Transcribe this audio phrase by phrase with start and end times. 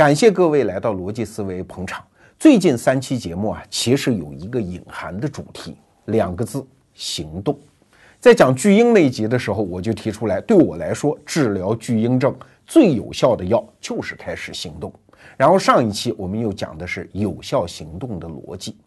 [0.00, 2.02] 感谢各位来到逻辑思维捧场。
[2.38, 5.76] 最近三期节目啊，其实有一个隐含的主题，
[6.06, 7.54] 两个字：行动。
[8.18, 12.34] 在讲巨婴那一集的时候，我就提出来，对我来说，治疗巨婴症
[12.66, 14.90] 最有效的药就是开始行动。
[15.36, 18.78] 然后上一期我们又讲的是有效行动的逻辑。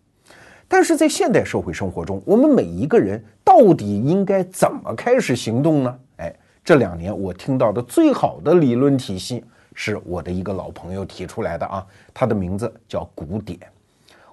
[0.67, 5.95] 但是在现代社会生活中，我们每一个人到底应该怎么开始行动呢？
[6.17, 6.35] 哎，
[6.65, 9.45] 这两年我听到的最好的理论体系。
[9.75, 13.59] 是我的一个老朋友提出来的啊，他的名字叫古典，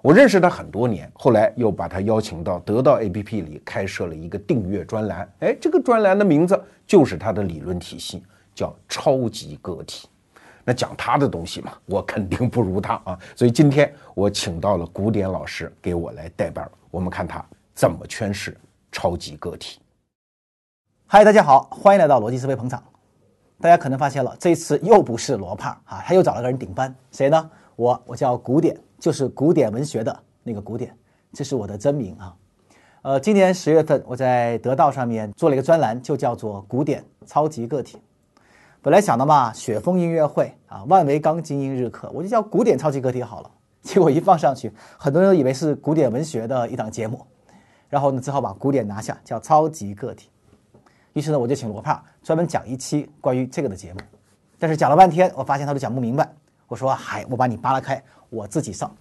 [0.02, 8.22] 我认识他很多年，后来又把他邀请到得到 APP 里开设了一个订阅专栏，哎，这个专栏的名字就是他的理论体系，
[8.54, 10.08] 叫超级个体。
[10.62, 17.44] 那讲他的东西嘛，我肯定不如他啊，所以今天我请到了古典老师给我来代班，我们看他
[17.74, 18.56] 怎么诠释
[18.92, 19.80] 超级个体。
[21.06, 22.80] 嗨，大家好，欢迎来到逻辑思维捧场。
[23.60, 27.50] 大家可能发现了，这次又不是罗胖啊，他又找了个人顶班，谁呢？
[27.76, 30.96] 我，我叫古典，就是古典文学的那个古典，
[31.34, 32.34] 这是我的真名啊。
[33.02, 37.98] 呃，今年十月份我在得到上面做了一个专栏，就叫做《古典超级个体》。
[38.80, 43.50] 本来想的嘛，雪峰音乐会啊，万维钢精英日课，我就叫古典超级个体好了。
[43.82, 47.26] 结果一放上去，很多人都以为是古典文学的一档节目，
[47.90, 50.30] 然后呢，只好把古典拿下，叫超级个体。
[51.12, 54.00] 于是呢，我就请罗胖专门讲一期关于这个的节目，
[54.58, 56.32] 但是讲了半天，我发现他都讲不明白。
[56.68, 58.94] 我说：“嗨，我把你扒拉开，我自己上。”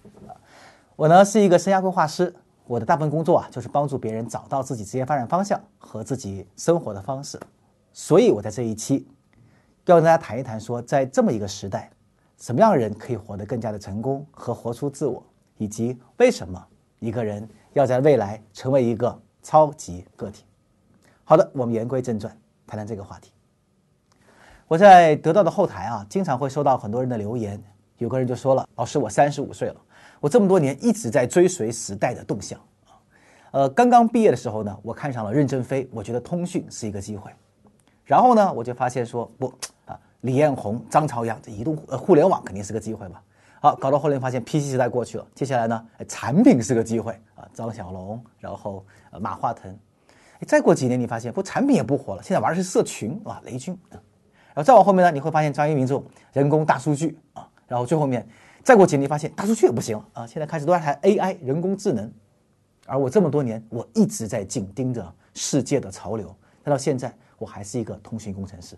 [0.96, 2.34] 我呢是一个生涯规划师，
[2.66, 7.38] 我的大部分工作啊就是帮助别人找到自己职业发展方向和自己生活的方式。
[7.92, 9.06] 所以我在这一期
[9.86, 11.88] 要跟大家谈一谈，说在这么一个时代，
[12.38, 15.22] 什么样的人可以活得更加的成功和活出自我，
[15.58, 16.60] 以及为什么
[16.98, 20.44] 一个人要在未来成为一个超级个体。
[21.30, 22.36] 好的，我们言归正传，
[22.66, 23.30] 谈谈这个话题。
[24.66, 27.62] 我在得到的后台啊，经常会收到很多人的留言。
[27.98, 29.76] 有个人就说了：“老师，我三十五岁了，
[30.18, 32.98] 我这么多年一直在追随时代的动向啊。
[33.52, 37.30] 呃，刚刚毕业的时候呢，我看上了任正非，我觉得通讯是一个机会。
[38.04, 39.54] 然后呢，我就发现说不
[39.86, 43.22] 啊，李彦宏、张朝阳这移动呃互联网肯定是个机会吧。
[43.60, 48.84] 好，搞到后来发现 PC 时代过去了，接下来呢，产品是个机会啊，张小龙，然后
[49.20, 49.78] 马化腾。
[50.46, 54.00] 再过几年，你发现不产品也不火了，现在玩的是社群啊，雷军啊，
[54.48, 56.02] 然后再往后面呢，你会发现张一鸣这种
[56.32, 58.26] 人工大数据啊，然后最后面
[58.62, 62.10] 再过几年，你发现大数据也不行了啊，现在开始都在谈 AI 人工智能，
[62.86, 68.76] 而我这么多年我一直在紧盯着世界的潮流，但到现在我还是一个通讯工程师。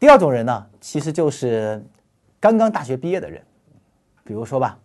[0.00, 1.84] 第二种人呢，其实就是
[2.40, 3.42] 刚刚大学毕业的人，
[4.24, 4.78] 比如说吧，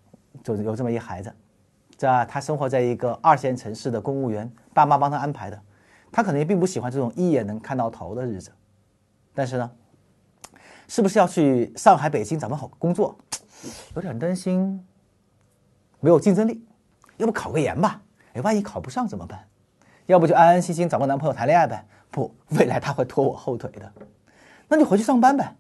[0.44, 1.34] 就有这么一孩子，
[1.98, 5.60] 在他生活在一个二线城市的公务员，爸妈帮他安排的。
[6.14, 8.52] 他可能也并不喜欢这种一眼能看到头的日子，
[9.34, 9.72] 但是呢，
[10.88, 13.18] 是不是要去上海、北京找份好工作？
[13.96, 14.86] 有点担心
[16.00, 16.64] 没有竞争力。
[17.18, 18.00] 要不考个研吧？
[18.34, 19.44] 哎，万一考不上怎么办？
[20.06, 21.84] 要不就安安心心找个男朋友谈恋爱呗？
[22.12, 23.92] 不，未来他会拖我后腿的。
[24.68, 25.56] 那就回去上班呗？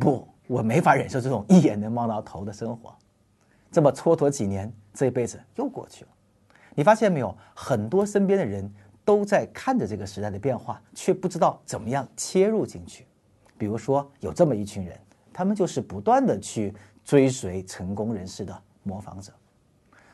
[0.00, 2.92] 不，我没法忍受这种一眼能望到头的生活。
[3.70, 6.10] 这么蹉跎几年，这一辈子又过去了。
[6.74, 7.36] 你发现没有？
[7.54, 8.72] 很多身边的人。
[9.04, 13.06] 都在看着这个时代的变化，却不知道怎么样切入进去。
[13.58, 14.98] 比如说，有这么一群人，
[15.32, 16.74] 他们就是不断的去
[17.04, 19.32] 追随成功人士的模仿者。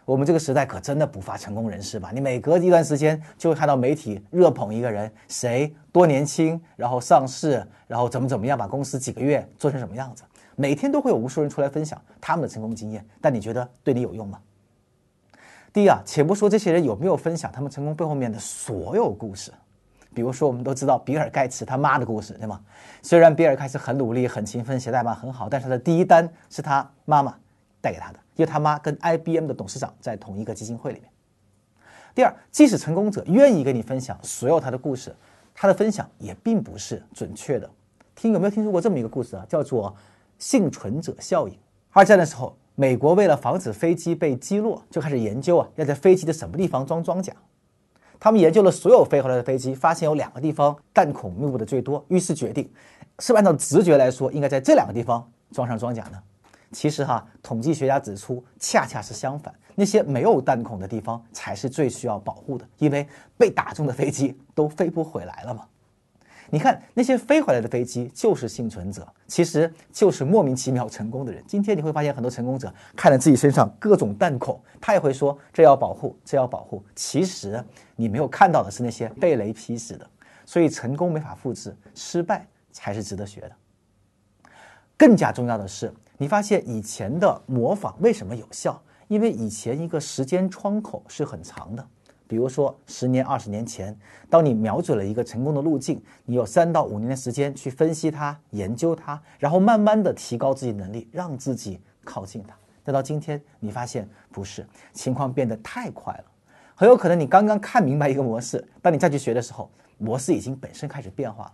[0.05, 2.11] 我们这个时代可真的不乏成功人士吧？
[2.15, 10.25] 你每隔一段时间就会看到媒体热捧一个人，谁多年轻，然后上市，然后怎么怎么样，把公司几个月做成什么样子。
[10.57, 14.41] 每天都会有无数人出来分享他们的成功经验，但你觉得对你有用吗？
[15.79, 19.53] 第一啊，且不说这些人有没有分享他们成功背后面的所有故事，
[20.13, 22.61] 比如说我们都知道比尔盖茨他妈的故事，对吗？
[23.01, 27.33] 虽然比尔盖茨很努力、很勤奋、写代码很好，但是他的第一单是他妈妈
[27.81, 31.09] 带给他的，因为他妈跟 IBM 的董事长在同一个基金会里面。
[32.13, 35.15] 第二，即使成功者愿意跟你分享所有他的故事，
[35.55, 37.71] 他的分享也并不是准确的。
[38.17, 39.47] 听有没有听说过这么一个故事啊？
[39.49, 39.95] 叫做
[40.41, 41.57] 幸存者效应。
[41.93, 42.53] 二战的时候。
[42.81, 47.33] 美国为了防止飞机被击落，就开始研究啊，要在飞机的什么地方装装甲。
[48.21, 52.63] 他们研究了所有飞回来的飞机，发现有两个地方弹孔密布的最多，于是决定，
[53.19, 56.23] 是不是按照直觉来说，应该在这两个地方装上装甲呢？
[56.71, 63.05] 其实哈，统计学家指出，恰恰是相反，那些没有弹孔的地方才是最需要保护的，因为
[63.37, 65.65] 被打中的飞机都飞不回来了嘛。
[66.51, 71.43] 你看那些飞回来的飞机就是幸存者，其实就是莫名其妙成功的人。
[71.47, 76.83] 今天你会发现很多成功者看着自己身上各种弹孔，他也会说这要保护，这要保护。
[76.95, 77.63] 其实
[77.97, 80.09] 你没有看到的是那些被雷劈死的。
[80.47, 83.53] 所以成功没法复制，失败才是值得学的。
[84.97, 88.83] 更加重要的是，你发现以前的模仿为什么有效？
[89.09, 91.87] 因为以前一个时间窗口是很长的。
[92.29, 93.99] 比如说，十年、二十年前，
[94.29, 102.55] 当你瞄准了一个成功的路径，你有三到五年的时间去分析它、研究它，然后慢慢的提高自己能力，让自己靠近它。
[102.85, 106.25] 但到今天，你发现不是，情况变得太快了，
[106.75, 111.53] 很有可能你刚刚看明白一个模式，当你再去学的时候，模式已经本身开始变化了。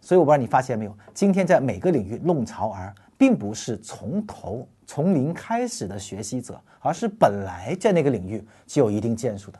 [0.00, 9.58] 所以我不知道你发现没有，今天在每个领域弄潮儿，并不是从头从零开始的学习者，而是本来在那个领域就有一定建树的。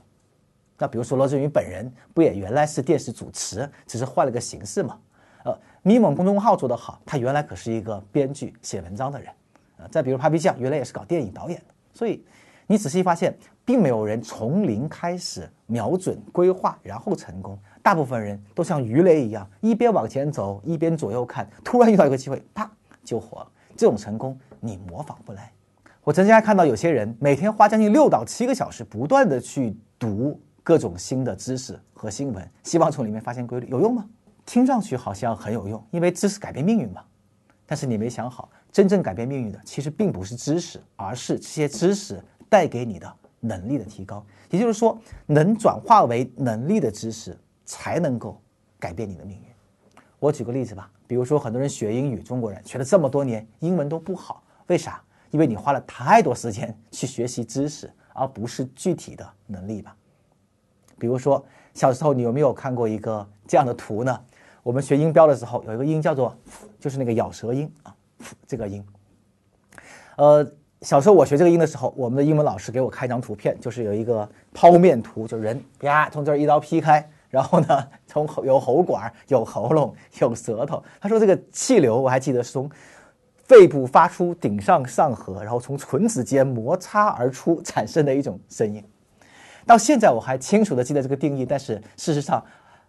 [0.77, 4.99] 那比如说罗振宇本人不也原来是电视主持，只是换了个形式嘛？
[5.45, 9.31] 呃，咪蒙公众号做得好，他原来可是一个编剧写文章的人。
[9.77, 11.67] 呃，再比如 Papi 酱原来也是搞电影导演的。
[11.93, 12.25] 所以
[12.67, 22.69] 你仔细发现，并没有人从零开始瞄准规划然后成功，大部分人都像鱼雷一样，一边往前走一边左右看，突然遇到一个机会，啪
[23.05, 23.49] 就火了。
[23.77, 25.53] 这种成功你模仿不来。
[26.03, 30.41] 我曾经还看到有些人每天花将近六到七个小时，不断的去读。
[30.65, 34.09] 各种新的知识和新闻，希望从里面发现规律，有用吗？
[34.47, 37.05] 听上去好像很有用，因为知识改变命运嘛。
[37.67, 42.19] 但是你没想好，真正改变命运的其实并不是知识，而是这些知识
[42.49, 44.25] 带给你的能力的提高。
[44.49, 48.41] 也就是说，能转化为能力的知识才能够
[48.79, 50.01] 改变你的命运。
[50.19, 55.03] 我举个例子吧，比如说很多人学英语，中国人学了这么多年，英文都不好，为啥？
[55.31, 59.95] 因为你花了太多时间去学习知识，而不是具体的能力吧。
[61.05, 64.19] 比如说，小时候你有没有看过一个这样的图呢？
[64.63, 66.35] 我们学音标的时候，有一个音叫做
[66.81, 67.95] “就是那个咬舌音啊，
[68.47, 68.83] 这个音。
[70.17, 80.83] 呃，小时候我学这个音的时候，我们的英文老师给我开张图片，就是有一个剖面图，就人啪从这儿一刀劈开，然后呢， 从喉有喉管、有喉咙、有舌头。
[80.99, 82.67] 他说这个气流我还记得是从
[83.43, 88.83] 肺部发出，顶上上颌，然后从唇齿间摩擦而出产生的一种声音。
[89.67, 92.45] 到现在我还清楚的记得这个定义，但是事实上，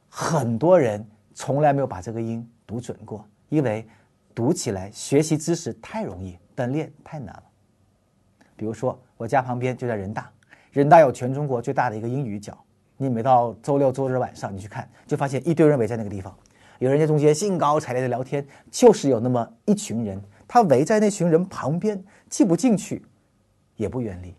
[0.10, 3.88] 很多人从来没有把这个音读准过，因为
[4.33, 7.44] 读起来学习知识太容易，但练太难了。
[8.56, 10.30] 比如说，我家旁边就在人大，
[10.72, 12.57] 人大有全中国最大的一个英语角，
[12.98, 16.36] 你每到周六周日晚上你去看，就发现一堆人围在那个地方，
[16.80, 23.06] 有人在中间兴高采烈的聊天，就是有那么一群人，他围在那群人旁边，既不进去，
[23.78, 24.36] 也不远离。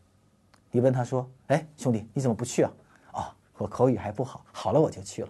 [0.77, 2.71] 你问他说：“哎，兄弟，你怎么不去啊？”
[3.13, 5.29] 啊，我口语还不好，好了我就去了。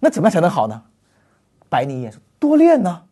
[0.00, 0.82] 那怎么样才能好呢？
[1.68, 3.04] 白你一眼说：“多练呢。”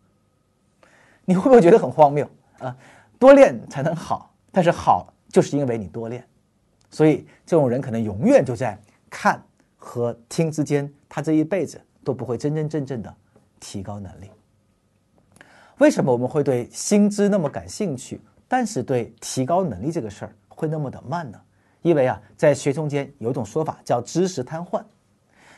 [1.23, 2.29] 你会不会觉得很荒谬
[2.59, 2.75] 啊？
[3.17, 6.27] 多练才能好，但是好就是因为你多练。
[6.89, 8.77] 所以这种人可能永远就在
[9.09, 9.41] 看
[9.77, 13.15] 和听之间，他这一辈子都不会真真正正的
[13.61, 14.29] 提高能力。
[15.77, 18.19] 为什么我们会对薪资那么感兴趣，
[18.49, 21.39] 但是对提高能力这个事儿会那么的慢呢？
[21.81, 24.83] 因为啊，在学中间有一种说法叫知识瘫痪。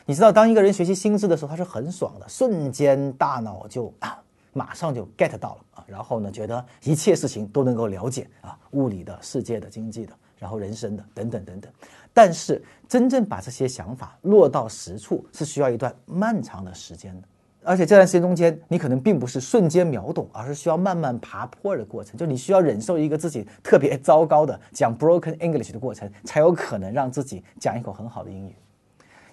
[0.06, 4.20] 你知道，当一个人学习新知的时候，他是很爽的，瞬间大脑就啊，
[4.52, 11.72] 马上就 get 到了啊，然后呢，觉得一切事情都能够了解啊，物理的、世界的、经济的，然后人生的等等等等。
[12.12, 17.28] 但是，真正把这些想法落到实处，是需要一段漫长的时间的。
[17.64, 22.16] 而且这段时间中间，你可能并不是瞬间秒懂，而是需要慢慢爬坡的过程。
[22.16, 28.54] 就你需要忍受一个自己特别糟糕的讲 broken English 的过程，才有可能让自己讲一口很好的英语。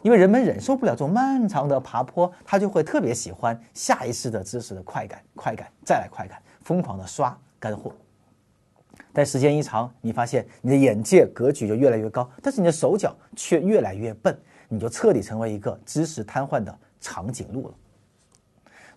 [0.01, 7.93] 因为人们忍受不了这种漫长的爬坡，他就会特别喜欢下意识的知识的快感，快感再来快感，疯狂的刷干货。
[9.13, 14.35] 但时间一长，你发现你的眼界格局就越来越高，但是你的手脚却越来越笨，
[14.69, 17.73] 你就彻底成为一个知识瘫痪的长颈鹿了。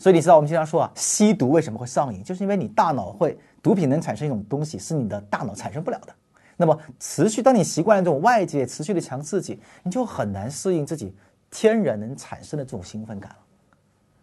[0.05, 2.23] 所以你知道我们经常说啊，吸毒为什么会上瘾？
[2.23, 6.15] 就是因为你大脑会毒品能产生一种东西，是你的大脑产生不了的。
[6.59, 11.17] 那么持续，当你习惯了这种外界持续的强刺激，你就很难适应自己
[11.51, 13.39] 天然能产生的这种兴奋感了。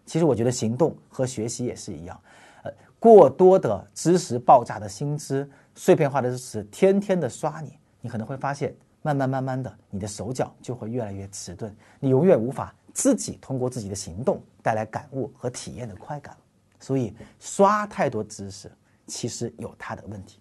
[0.06, 2.22] 其实我觉得行动和学习也是一样，
[2.62, 8.72] 呃，过多的知识爆炸的薪资、碎片化的知识，天天的刷你，你可能会发现，
[9.02, 12.72] 慢慢慢慢的，你的手脚就会越来越迟钝，你永远无法。
[12.94, 16.36] 自己通过自己的行动带来感悟和体验的快感，
[16.80, 18.72] 所以刷太多知识
[19.08, 20.40] 其实有它的问题。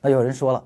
[0.00, 0.64] 那有人说了，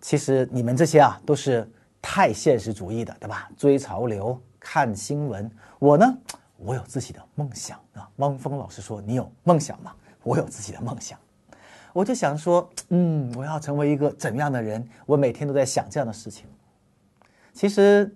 [0.00, 1.70] 其实你们这些啊都是
[2.02, 3.50] 太现实主义的，对吧？
[3.56, 5.50] 追潮流、看新闻。
[5.78, 6.18] 我呢，
[6.56, 8.08] 我有自己的梦想啊。
[8.16, 11.18] 汪峰老师说：“你有梦想吗？”我有自己的梦想。
[11.92, 14.86] 我就想说，嗯，我要成为一个怎样的人？
[15.06, 16.46] 我每天都在想这样的事情。
[17.52, 18.14] 其实。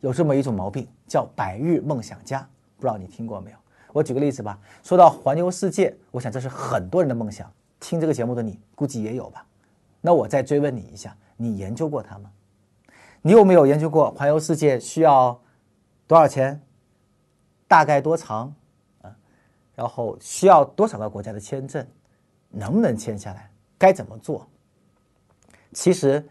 [0.00, 2.46] 有这么一种毛病，叫百日梦想家，
[2.84, 3.56] 不知道你听过没有？
[3.94, 4.58] 我举个例子吧。
[4.82, 7.50] 说到环游世界，我想这是很多人的梦想。
[7.80, 9.46] 听这个节目的你估计也有吧？
[10.02, 12.30] 那我再追问你一下，你研究过它吗？
[13.22, 15.40] 你有没有研究过环游世界需要
[16.06, 16.60] 多少钱？
[17.66, 18.54] 大概多长？
[19.00, 19.16] 啊，
[19.74, 21.86] 然后需要多少个国家的签证？
[22.50, 23.50] 能不能签下来？
[23.78, 24.46] 该怎么做？
[25.72, 26.22] 其实，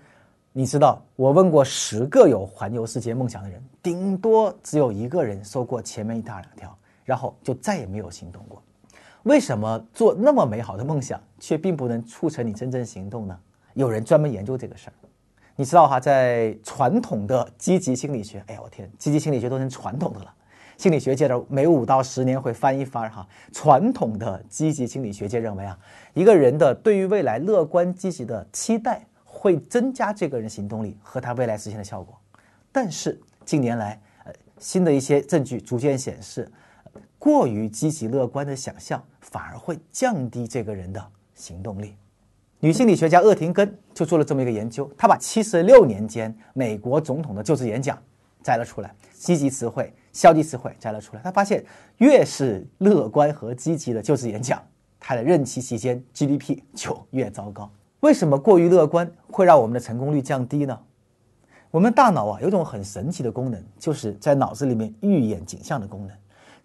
[0.55, 8.61] 你知道，我问过十个有环游世界梦想的人，顶多只有一个人说过前面一大两条，然后就再也没有行动过。
[9.23, 13.35] 为什么做那么美好的梦想，却并不能促成你真正行动呢？
[13.73, 14.93] 有人专门研究这个事儿。
[15.55, 20.31] 你知道哈，在传统的积极心理学，哎呀，我天，积极心理学都成传统的了。
[20.77, 23.27] 心理学界的每五到十年会翻一番哈。
[23.51, 25.75] 传统的积极心理学界认为啊，
[26.13, 29.07] 一个人的对于未来乐观积极的期待，
[29.43, 32.17] 会增加这个人行动力和他未来实现的效果。
[32.71, 36.49] 但是近年来，呃，新的一些证据逐渐显示，
[37.19, 41.93] 过于积极乐观的想象反而会降低这个人的行动力。
[42.61, 48.01] 女心理学家厄廷根就做了这么一个研究，她把七十六年间美国总统的就职演讲
[48.41, 51.21] 摘了出来，积极词汇、消极词汇摘了出来。
[51.21, 51.61] 她发现，
[51.97, 54.65] 越是乐观和积极的就职演讲，
[55.01, 57.69] 他的任期期间 GDP 就越糟糕。
[58.03, 60.77] 为什么过于乐观会让我们的成功率降低呢？
[61.71, 66.13] 我们大脑啊有种很神奇的功能，就是在脑子里面预演景象的功能。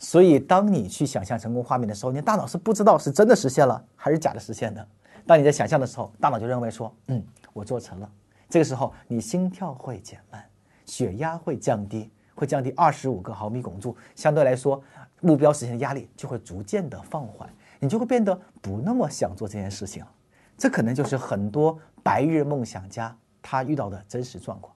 [0.00, 4.84] 所以，当你去想象成功画面的时候，你大脑是不知道是真的实现了还是假的实现的。
[5.28, 8.10] 当你在想象的时候，大脑就认为说，嗯，我做成了。
[8.50, 10.44] 这个时候，你心跳会减慢，
[10.86, 13.96] 血压会降低，会降低二十五个毫米汞柱。
[14.16, 14.82] 相对来说，
[15.20, 20.10] 目标实现的压力就会逐渐的放缓，你就会变得不那么想做这件事情了。
[20.58, 24.74] 这可能就是很多白日梦想家他遇到的真实状况。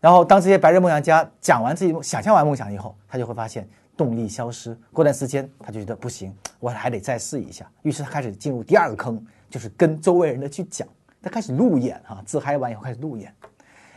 [0.00, 3.68] 然后，当这些白日梦想家讲完自己想象完梦想以后，他就会发现。
[3.94, 7.70] 动力消失，过段时间他就觉得不行，我还得再试一下。
[7.82, 10.88] 于是他开始进入第二个坑，就是跟周围人的去讲。
[11.20, 13.32] 他开始路演哈，自嗨完以后开始路演，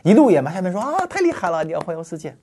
[0.04, 2.36] 一路演嘛，下面说啊太厉害了，你要环游世界。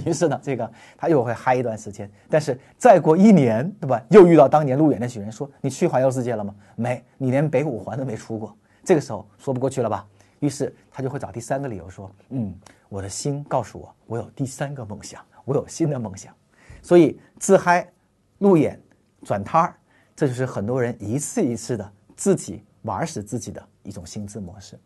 [0.06, 2.10] 于是呢，这个他又会嗨一段时间。
[2.28, 4.02] 但是再过一年，对吧？
[4.10, 6.54] 又遇到当年路演那群人，说你去环游世界了吗？
[6.76, 8.56] 没，你连北五环都没出过。
[8.84, 10.06] 这个时候说不过去了吧？
[10.40, 12.52] 于是他就会找第三个理由说，嗯，
[12.88, 16.34] 我的心告诉我，我有第三个梦想，我有新的梦想。
[16.82, 17.88] 所以自嗨、
[18.38, 18.80] 路演、
[19.24, 19.76] 转摊儿，
[20.16, 24.76] 这就是很多人一次一次的自己玩死自己的一种心智模式。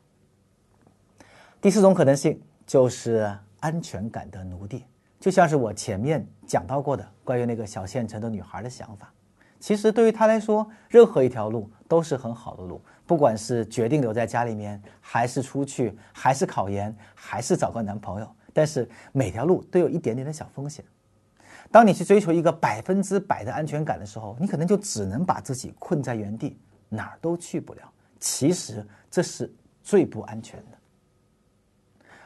[1.58, 4.84] 第四种可能性就是安全感的奴隶，
[5.18, 9.12] 就像是我前面讲到过的关于那个小县城的女孩的想法。
[9.58, 20.84] 其实对于她来说，任何一条路都是很好的路，不管是决定留在家里面，还是出去，还是考研，还是找个男朋友，但是每条路都有一点点的小风险。
[21.70, 26.58] 当你去追求一个百分之百的安全感的时候，你可能就只能把自己困在原地，
[26.88, 27.82] 哪儿都去不了。
[28.20, 30.78] 其实这是最不安全的。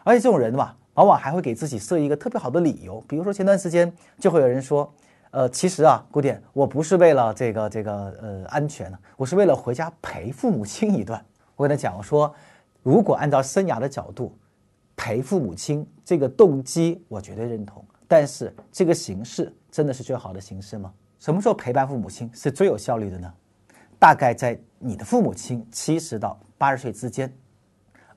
[0.02, 4.92] 而且这种人吧，往往还会给自己设一个特别好的理由，比如说前段时间就会有人说
[5.30, 11.24] ：“呃，其实啊，古典，我不是为了这个这个呃安全我是为了回家陪父母亲一段。”
[11.56, 12.34] 我跟他讲，我说
[12.82, 14.36] ：“如果按照生涯的角度，
[14.96, 20.92] 陪父母亲这个动机，我绝对认同。”但是这个形式真的是最好的形式吗？
[21.20, 23.32] 什么时候陪伴父母亲是最有效率的呢？
[23.98, 27.32] 大概在你的父母亲七十到八十岁之间，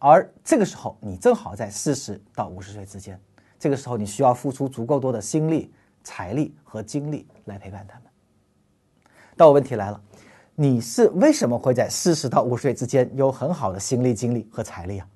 [0.05, 3.17] 而这个时候你正好在四十到五十岁之间，
[3.57, 5.71] 这个时候你需要付出足够多的心力、
[6.03, 8.07] 财力和精力来陪伴他们。
[9.37, 10.01] 但我问题来了，
[10.55, 15.07] 你是为什么会在四十到五十岁之间有很好的心力、精力和财力啊？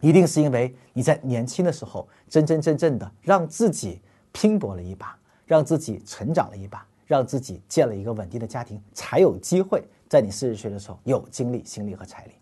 [0.00, 4.00] 一定是因为你在年轻的时候真真正正的让自己
[4.30, 12.34] 拼搏了一把，让自己成长了一把，让自己建了一个稳定的家庭，才有机会在你四十岁的时候有精力、心力和财力。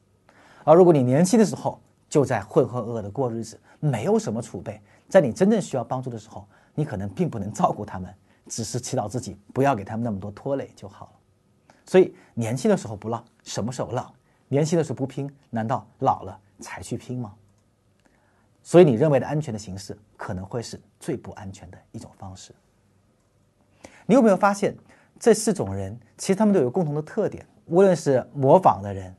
[0.66, 6.44] 而如果你年轻的时候就在浑浑噩噩的过日子，没有什么储备，在你真正需要帮助的时候，
[6.74, 8.12] 你可能并不能照顾他们，
[8.48, 11.12] 只是祈祷自己不要给他们那么多拖累就好了。
[11.84, 14.12] 所以年轻的时候不浪，什么时候浪？
[14.48, 17.32] 年轻的时候不拼，难道老了才去拼吗？
[18.64, 22.52] 所以你认为的安全的形式，可能会是最不安全的一种方式。
[24.04, 24.76] 你有没有发现，
[25.20, 27.46] 这四种人其实他们都有共同的特点？
[27.66, 29.14] 无论是模仿的人、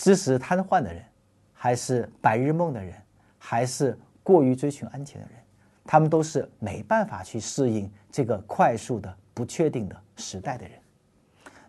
[0.00, 1.04] 知识瘫痪的人，
[1.52, 2.94] 还是白日梦的人，
[3.36, 5.36] 还是过于追求安全的人，
[5.84, 10.78] 他们都是没办法去适应这个快速的、不确定的时代的人。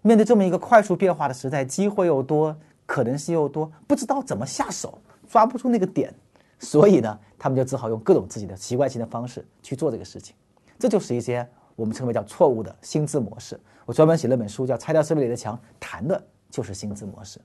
[0.01, 4.97] 面对这么一个快速变化的时代，机会又多，可能性又多，不知道怎么下手，
[5.27, 6.13] 抓不住那个点。
[6.57, 10.33] 所以呢，他们就只好用各种自己的奇怪性的方式去做这个事情，
[10.79, 11.45] 这就是一些
[11.75, 13.59] 我们称为叫错误的心智模式。
[13.85, 17.37] 我专门写了本书叫《拆掉思维里的墙》，谈的就是心智模式。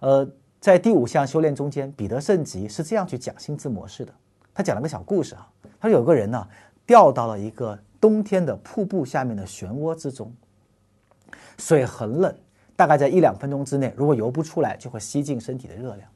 [0.00, 0.28] 呃，
[0.60, 4.12] 在第五项修炼中间，彼得圣吉是这样去讲心智模式的。
[4.54, 6.48] 他讲了个小故事啊，他说有个人呢
[6.84, 10.32] 掉到了一个冬天的瀑布下面的漩涡之中，
[11.58, 12.34] 水很冷，
[12.74, 16.08] 大概在一两分钟之内，如果游不出来，就会吸进身体的热量。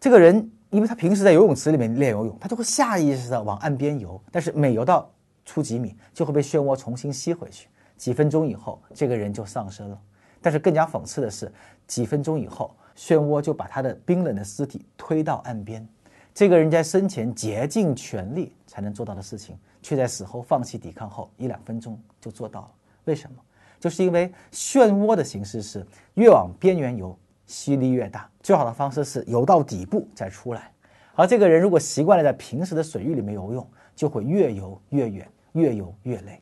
[0.00, 5.10] 这个人因为他平时在游泳池里面练游泳，他就会下意识的往岸边游，但是每游到
[5.44, 7.68] 出几米，就会被漩涡重新吸回去。
[7.96, 10.00] 几分钟以后，这个人就丧生了。
[10.40, 11.50] 但是更加讽刺的是，
[11.86, 15.86] 几分钟以后，漩涡就把他的冰冷的尸体推到岸边。
[16.34, 22.70] 这个人在生前竭尽全力才能做到的事情，却在死后放弃抵抗后一两分钟就做到了。
[23.04, 23.36] 为什么？
[23.80, 27.16] 就是因为漩涡的形式是越往边缘游，
[27.46, 28.28] 吸力越大。
[28.42, 30.72] 最好的方式是游到底部再出来。
[31.14, 36.40] 而这个人如果习惯了在平时的水域里面游泳，就会越游越远，越游越累。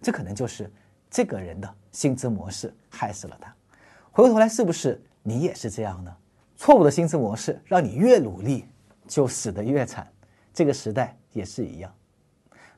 [0.00, 0.70] 这可能就是
[1.14, 3.54] 这个人的心智模式害死了他。
[4.10, 6.12] 回过头来，是不是你也是这样呢？
[6.56, 8.66] 错误的心智模式让你越努力。
[9.06, 10.10] 就死得越惨，
[10.54, 11.92] 这个时代也是一样。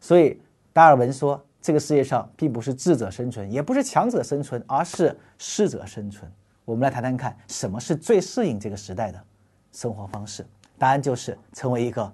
[0.01, 6.29] 所以达尔文说，这个世界上并不是智者生存，也不是强者生存，而是适者生存。
[6.65, 9.25] 我们来谈谈看，什么是最适应这个时代的
[9.71, 10.45] 生活方式？
[10.77, 12.13] 答案就是成为一个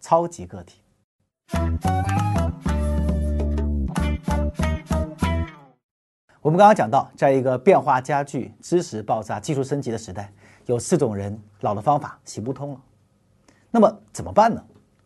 [0.00, 0.80] 超级个体。
[6.42, 10.32] 我们刚刚讲到，在一个变化加剧、知识爆炸、技术升级的时代，
[10.66, 12.80] 有四种人，老的方法行不通了。
[13.70, 14.60] 那么怎么办呢？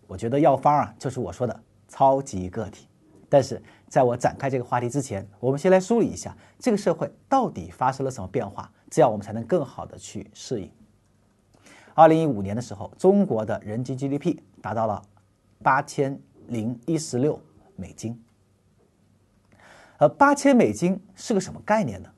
[0.07, 2.89] 我觉得药方啊，就是我说的超级个体。
[3.29, 10.71] 但是在我展开这个话题之前，我们先来梳理一下这个社会到底发生了什么变化，这样我们才能更好的去适应。
[11.93, 15.03] 二零一五年的时候，中国的人均 GDP 达到了
[15.63, 17.39] 八千零一十六
[17.77, 18.19] 美金。
[19.99, 22.09] 呃，八千美金是个什么概念呢？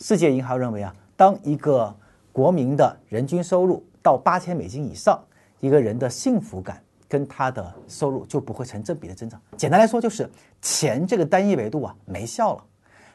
[0.00, 1.94] 世界银行认为啊，当一个
[2.32, 5.22] 国民的人均收入到八千美金以上。
[5.60, 9.42] 一个人的幸福感跟他的收入就不会成正比的增长。
[9.56, 10.30] 简单来说，就是
[10.62, 12.64] 钱这个单一维度啊没效了。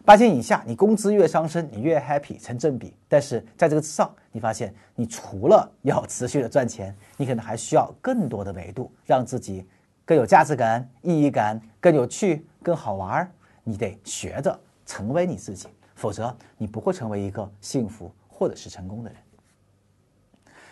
[0.04, 2.94] 八千以下，你工资越上升，你越 happy，成正比。
[3.08, 9.66] 但是在这个之上，你发现你除了要持续的赚钱，你可能还需要更多的维度，让自己
[10.04, 13.32] 更有价值感、意义感、更有趣、更好玩儿。
[13.64, 19.20] 你得学着成为你自己，否则你不会成为一个幸福或者是成功的人。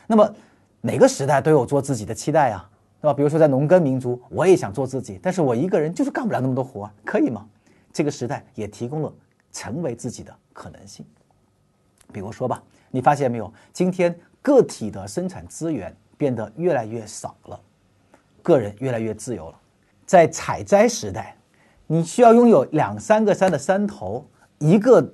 [0.08, 0.36] 那么。
[0.84, 2.68] 哪个时代都有做自己的期待啊，
[3.00, 3.14] 对吧？
[3.14, 7.48] 比如说在农耕民族，我也想做自己，但是我一个人就是干不了那么多活，可以吗？
[7.94, 9.14] 这个时代也提供了
[9.52, 11.06] 成为自己的可能性。
[12.12, 13.54] 比如说吧，你发现没有？
[13.72, 17.62] 今天个体的生产资源变得越来越少了，
[18.42, 19.60] 个人越来越自由了。
[20.08, 21.38] 在采摘时代，
[21.92, 24.26] 你需要拥有两三个山的山头，
[24.60, 25.06] 一个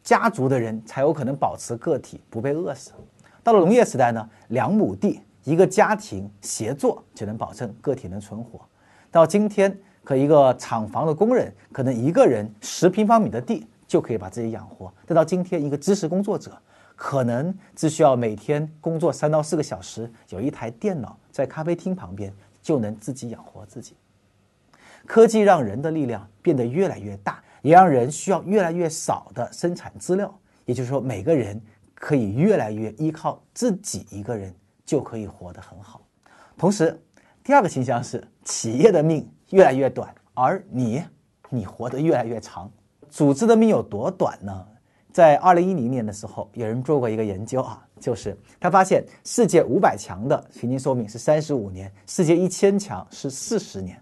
[0.00, 2.92] 家族的人才有可能保持个体不被饿死。
[3.42, 8.60] 到了农业时代呢，两亩地一个家庭协作就能保证个体能存活。
[9.10, 14.94] 到今天，可一个厂房的工人可能一个人十平方米的地就可以把自己养活。
[15.04, 16.56] 再到今天，一个知识工作者
[16.94, 23.96] 可能只需要每天工作三到四个小时，有一台电脑在咖啡厅旁边就能自己养活自己。
[25.06, 30.32] 科技让人的力量变得越来越大，也让人需要越来越少的生产资料。
[30.64, 31.60] 也就是说，每个人。
[31.96, 36.02] 可以越来越依靠自己一个人就可以活得很好。
[36.58, 37.00] 同时，
[37.42, 41.02] 第二个倾向是企业的命越来越短，而你，
[41.48, 42.70] 你活得越来越长。
[43.08, 44.66] 组织的命有多短呢？
[45.14, 53.98] 在二零一零年的时候，有人做过一个研究啊，就是他发现世界五百强的平均寿命是三十五年，世界一千强是四十年。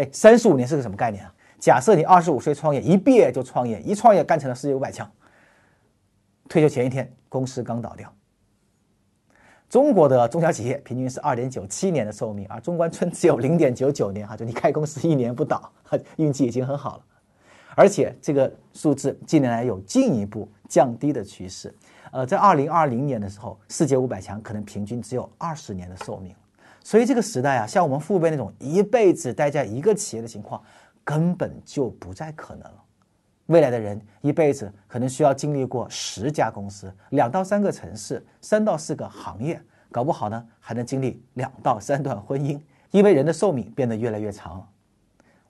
[0.00, 1.34] 哎，三十五年是个什么概念啊？
[1.58, 5.08] 假设你二十五岁创业，一毕业就创业，一创业干成了世界五百强。
[6.48, 8.10] 退休前一天，公司刚倒掉。
[9.68, 15.70] 中国的中小企业平均是二点九七年的寿命，而中关村只有零点九九年，哈，就你开公司一年不倒，
[16.16, 17.04] 运气已经很好了。
[17.76, 21.72] 而且这个数字近年来有进一步降低的趋势。
[22.10, 26.34] 呃，在二零二零年的时候，世界五百强可能平均只有二十年的寿命。
[26.82, 30.62] 所以这个时代啊，像我们父辈那种一辈子待在一个企业的情况，
[31.04, 32.84] 根本就不再可能了。
[33.46, 42.60] 未来的人一辈子可能需要经历过十家公司、两到三个城市、三到四个行业，搞不好呢还能经历两到三段婚姻，
[42.92, 44.68] 因为人的寿命变得越来越长了。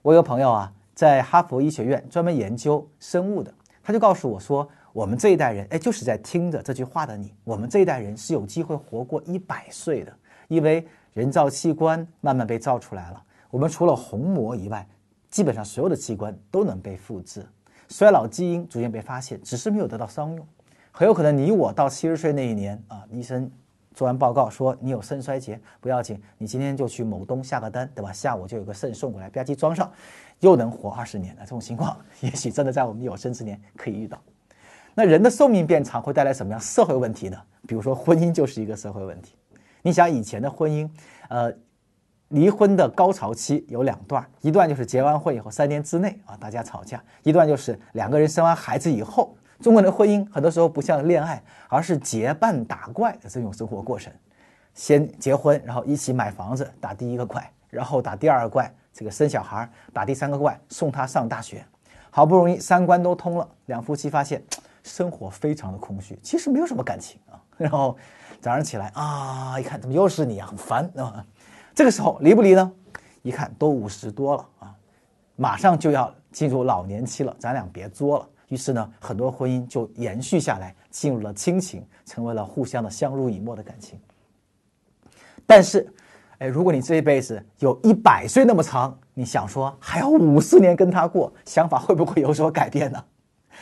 [0.01, 10.11] 我有个朋友啊，在哈佛医学院专门研究生物的，他就告诉我说，我们这一代人，哎，就是在听着这句话的你，我们这一代人是有机会活过一百岁的，
[10.47, 14.87] 因为人造器官慢慢被造出来了，我们除了虹膜以外。
[15.29, 17.45] 基本上所有的器官都能被复制，
[17.87, 20.45] 衰老基因逐渐被发现，只是没有得到商用。
[20.91, 23.49] 很有可能你我到七十岁那一年啊，医生
[23.93, 28.11] 做完报告说你有肾衰竭，不要紧，你今天就去某东下个单，对吧？
[28.11, 29.89] 下午就有个肾送过来，吧唧装上，
[30.41, 31.43] 又能活二十年了。
[31.43, 34.21] 这种情况 也许真的在我们有生之年可以遇到。
[34.93, 37.37] 那人的寿命变长会带来什么样社会问题呢？
[37.65, 39.35] 比如说婚姻就是一个社会问题。
[39.81, 40.89] 你想以前的婚姻，
[41.29, 41.51] 呃，
[42.29, 49.35] 离婚的高潮期有两段，一段就是结完婚以后三年之内啊大家吵架，一段就是两个人生完孩子以后。
[49.59, 54.11] 中国人的婚姻很多时候不像恋爱，而是结伴打怪的这种生活过程。
[54.73, 61.63] 先结婚，然后一起买房子，打第一个怪，然后打第二个怪，这个生小孩，打第三个怪，送他上大学。
[62.09, 64.43] 好不容易三观都通了，两夫妻发现。
[64.83, 67.37] 生活非常的空虚，其实没有什么感情啊。
[67.55, 67.95] 然后
[68.41, 71.23] 早上起来啊，一看怎么又是你啊，很烦啊。
[71.75, 72.71] 这个时候离不离呢？
[73.21, 74.75] 一看都五十多了啊，
[75.35, 78.27] 马上就要进入老年期了，咱俩别作了。
[78.47, 83.97] 于是呢，很多婚姻就延续下来，进入了亲情，成为了互相的相濡以沫的感情。
[85.45, 85.87] 但是，
[86.39, 93.03] 哎，如果你这一辈子有一百岁那么长，你想说还要五十年跟他过，想法会不会有所改变呢？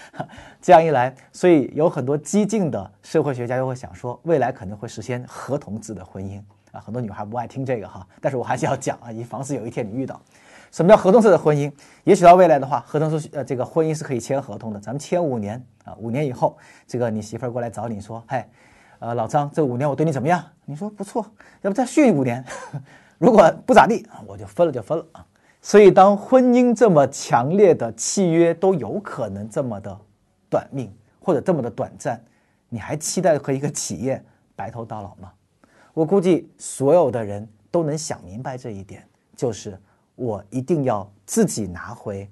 [0.61, 6.79] 这样一来，所以有很多激进的社会学家又会想说，未来可能会实现合同制的婚姻啊。
[6.79, 10.19] 很多女孩不爱听这个哈，但是我还是要讲啊，以防止有一天你遇到。
[10.71, 11.71] 什么叫合同制的婚姻？
[12.03, 18.45] 也许到未来的话，合同是呃这个婚姻是可以签合同的，咱们签五年啊，五年以后，这个你媳妇儿过来找你说，嘿，
[18.99, 20.43] 呃老张，这五年我对你怎么样？
[20.65, 21.25] 你说不错，
[21.61, 22.45] 要不再续五年？
[23.17, 25.25] 如果不咋地，我就分了就分了啊。
[25.61, 29.99] 所以，当婚姻这么强烈的契约都有可能这么的
[30.49, 32.23] 短命或者这么的短暂，
[32.69, 34.23] 你还期待和一个企业
[34.55, 35.33] 白头到老吗？
[35.93, 39.77] 我估计所有的人都能想明白这一点，就是
[40.15, 42.29] 我一定要自己拿回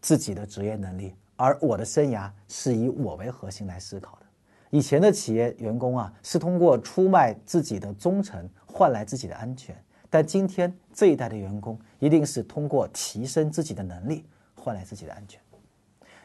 [0.00, 4.26] 自己的职业能力，而我的生涯是以我为核心来思考的。
[4.70, 9.76] 以前的企业员工啊，是通过出卖自己的忠诚换来自己的安全。
[10.12, 14.24] 但今天这一代的员工一定是通过提升自己的能力
[14.56, 15.40] 换来自己的安全。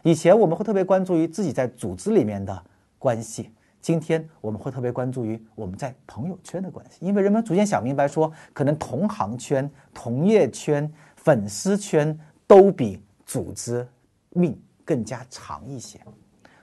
[0.01, 2.63] 以前我们会特别关注于自己在组织里面的
[2.97, 13.87] 关系，今天我们会特别关注于我们在朋友圈的关系，因为人们逐渐想明白说，可能同行圈、同业圈、粉丝圈都比组织
[14.29, 15.99] 命更加长一些。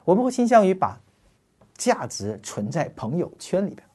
[0.04, 1.00] 我们会倾向于把
[1.74, 3.86] 价值存在朋友圈里边。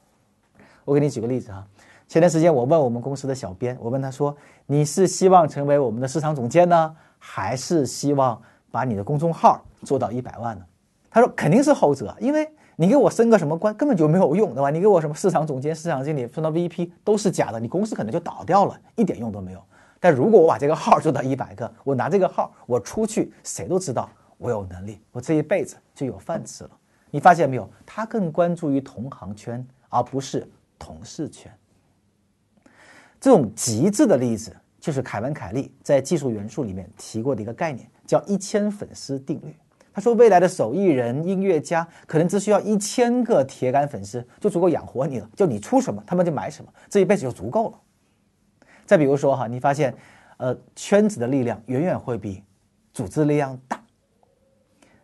[0.84, 1.66] 我给你举个例子啊。
[2.08, 8.40] 前段时间，我问我们公司的小编，我问他说：“你是希望成为我们的市场总监呢，还是希望
[8.70, 10.64] 把你的公众号做到一百万呢？”
[11.10, 14.70] 他说：“肯定是后者，因为你给我升个什么官根本就没有用，对吧？
[14.70, 19.62] 你给我什么市场总监、市场经理升到 VP 都是假的，你公司可能就倒掉了，一点用都没有。
[20.00, 26.70] 但如果我把这个号做到一百个，我拿这个号，我出去，谁都知道我有能力，我这一辈子就有饭吃了。
[27.10, 27.68] 你发现没有？
[27.84, 31.52] 他更关注于同行圈，而不是同事圈。”
[33.20, 39.54] 这种极致的例子，就是凯文·凯利在《技术元素》里面提过的一个概念，叫“一千粉丝定律”。
[39.92, 47.80] 他说，未来的手艺人、音乐家可能只需要一千个铁杆粉丝就足够养活你了，就你出什么，他们就买什么，这一辈子就足够了。
[48.86, 49.92] 再比如说哈，你发现，
[50.36, 52.44] 呃，圈子的力量远远会比
[52.92, 53.82] 组织力量大。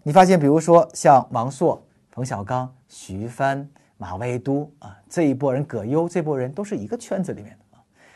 [0.05, 7.64] 你发现，比如说像王朔、冯小刚、徐帆、马未都啊这一波人，葛优这波人都是一个圈子里面的。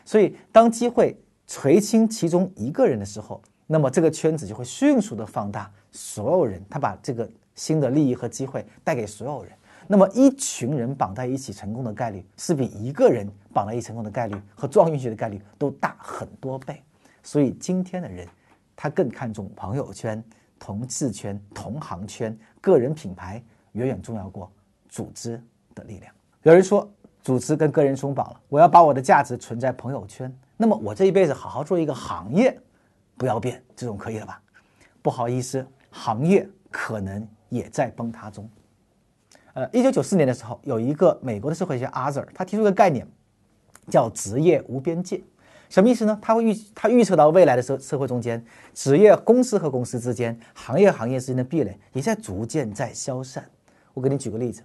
[0.09, 1.15] 所以，当机会
[1.47, 9.53] 垂青其中一个人的时候，那么这个圈子就会迅速的放大所有人，他把这个新的利益和机会带给所有人。
[9.87, 16.83] 那么，一群人绑在一起成功的概率，是比一个人绑在一起成功的概率和撞运气的概率都大很多倍。
[17.23, 18.27] 所以，今天的人，
[18.75, 20.25] 他更看重朋友圈、
[20.59, 24.51] 同事圈、同行圈、个人品牌，远远重要过
[24.89, 25.39] 组织
[25.75, 26.11] 的力量。
[26.45, 26.91] 有人说。
[27.29, 30.35] 组织跟个人松绑了，我要把我的价值存在朋友圈。
[30.57, 32.59] 那么我这一辈子好好做一个行业，
[33.19, 34.41] 不要变，这种可以了吧？
[35.03, 38.49] 不好意思，行业可能也在崩塌中。
[39.53, 43.07] 呃，一九九四年的时候，有一个美国的社会学家阿 r 他提出一个概念，
[43.91, 45.23] 叫职业无边界。
[45.69, 46.19] 什么意思呢？
[46.23, 53.45] 他会预他预测到未来的社社会中间，职业公司和公司之间，行业行业之间的壁垒也在逐渐在消散。
[53.93, 54.63] 我给你举个例子，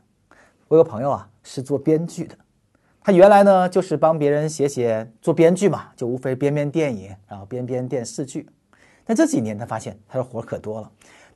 [0.70, 2.38] 我有个朋友啊，是做编剧的。
[3.04, 8.50] 他原来呢就是帮别人写写做编剧嘛，就无非编编电影，然后编编电视剧。
[9.04, 10.90] 但这几年他发现他的活可多了，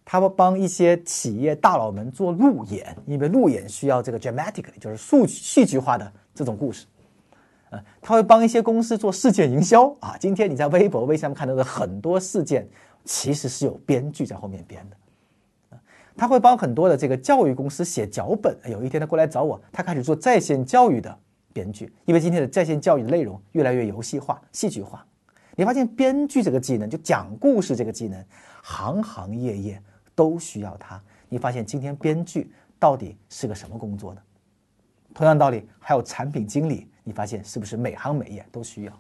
[0.06, 6.86] 他会帮一些企业大佬们做路演，因为路演需要这个 dramatic，就是数戏剧化的这种故事。
[7.70, 10.16] 呃，他会帮一些公司做事件营销啊。
[10.18, 12.66] 今天你在微博、微信上看到的很多事件，
[13.04, 15.78] 其实是有编剧在后面编的。
[16.16, 18.58] 他会帮很多的这个教育公司写脚本。
[18.70, 21.16] 有一天他过来找我，他开始做在线教育的
[21.54, 25.06] 编剧，因为今天的在线教育的内容越来越游戏化、戏剧化。
[25.56, 28.24] 你发现编剧这个技能，就讲故事这个技能，
[28.62, 29.82] 行行业业
[30.14, 31.02] 都需要它。
[31.30, 34.22] 你发现今天编剧到底是个什么工作呢？
[35.16, 38.94] 同样道理，还有产品经理，你发现是不是每行每业都需要？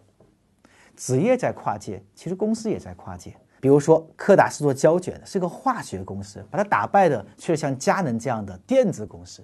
[0.95, 3.35] 职业在跨界，其实公司也在跨界。
[3.59, 9.43] 比如说，柯达是做胶卷的，是个化学公司，把它打败的却是像佳能这样的电子公司。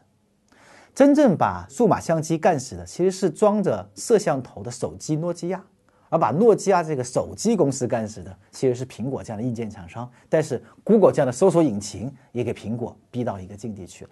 [0.93, 5.63] 真正把数码相机干死的，其实是装着摄像头的手机诺基亚。
[6.09, 10.07] 而把诺基亚这个手机公司干死的，其实是苹果这样的硬件厂商。
[10.29, 14.11] 但是，Google 这样的搜索引擎也给苹果逼到一个境地去了。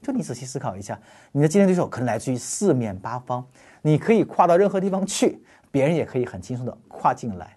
[0.00, 0.96] 就你仔细思考一下，
[1.32, 3.44] 你的竞争对手可能来自于四面八方，
[3.82, 7.56] 你可以跨到任何地方去，别人也可以很轻松的跨进来。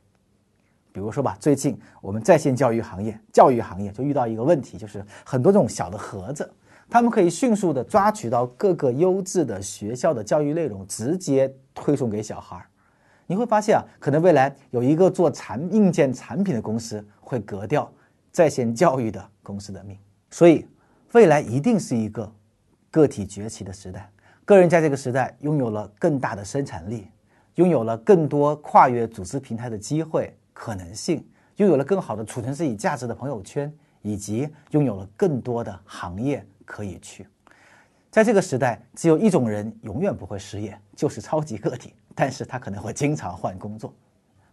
[0.92, 6.52] 比如说吧，最近我们在线教育行业，教育行业就遇到一个问题，就是很多这种小的盒子，
[6.90, 12.66] 他们可以迅速的抓取到各个优质的学校的教育内容，直接推送给小孩儿。
[13.28, 17.92] 你会发现啊，可能未来有一个做产硬件产品的公司会革掉
[18.32, 19.98] 在线教育的公司的命，
[20.30, 20.66] 所以
[21.14, 22.32] 未来一定是一个
[22.92, 24.10] 个体崛起的时代。
[24.46, 27.08] 个人在这个时代拥有了更大的生产力，
[27.56, 37.28] 拥有了更多跨越组织平台的机会可能性，拥有了更好的储存自己价值的朋友圈，以及拥有了更多的行业可以去。
[38.12, 41.94] 在这个时代，只有一种人永远不会失业，就是超级个体。
[42.18, 43.94] 但是他可能会经常换工作。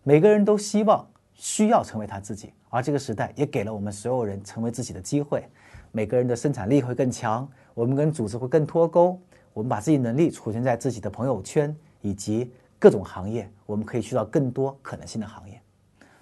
[0.03, 5.48] 每个人都希望、需要成为他自己，而这个时代也给了我们所有人成为自己的机会。
[5.92, 9.16] 每个人的生产力会更强，我们跟组织会更脱钩。
[9.53, 15.61] 我们把自己能力储存在自己的朋友圈以及各种行业，我们可以去到更多可能性的行业。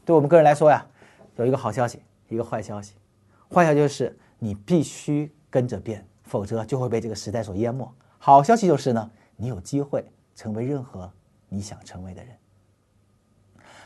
[0.05, 0.85] 对我们个人来说呀，
[1.37, 2.97] 有一个好消息，一个坏消息。
[3.49, 7.93] 坏消息就是你必须跟着变，否则就会被这个时代所淹没。
[8.19, 11.13] 好消息就是呢，你有机会成为任何。
[11.53, 12.33] 你想成为的人，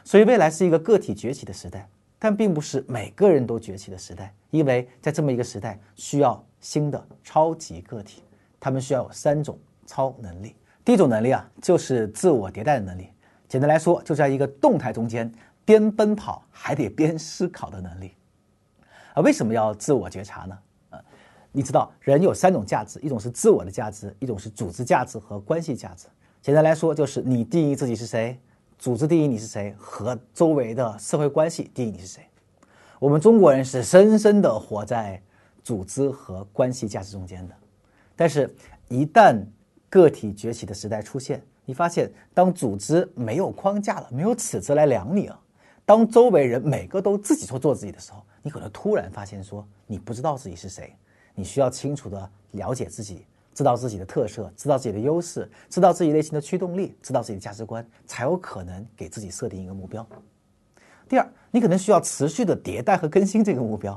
[0.04, 4.34] 所以未来是一个个体崛起的时代，但并不是每个人都崛起的时代。
[4.50, 8.22] 因为在这么一个时代，需要新的超级个体，
[8.60, 10.54] 他们需要有三种超能力。
[10.84, 13.08] 第一种能力啊，就是自我迭代的能力。
[13.48, 15.32] 简单来说，就在一个动态中间
[15.64, 18.12] 边奔跑还得边思考的能力。
[19.14, 20.58] 啊，为什么要自我觉察呢？
[21.56, 26.08] 你知道人有三种价值，一种是自我的价值，一种是组织价值和关系价值。
[26.42, 28.36] 简单来说，就是你定义自己是谁，
[28.76, 32.24] 组织定义你是谁，和周围的社会关系定义你是谁。
[32.98, 35.22] 我们中国人是深深的活在
[35.62, 37.54] 组织和关系价值中间的。
[38.16, 38.52] 但是，
[38.88, 39.40] 一旦
[39.88, 45.40] 个体崛起的时代出现，你发现，当组织没有框架了，没有尺子来量你了，
[45.84, 50.96] 当周围人每个都自己说做自己的时候，你可能突然发现说，你不知道自己是谁，
[51.34, 53.24] 你需要清楚的了解自己。
[53.52, 60.04] 知道自己的特色，知道自己的优势，知道自己内心的驱动力，知道自己的价值观，才有可能给自己设定一个目标。
[61.08, 63.92] 第二，你可能需要持续的迭代和更新这个目标。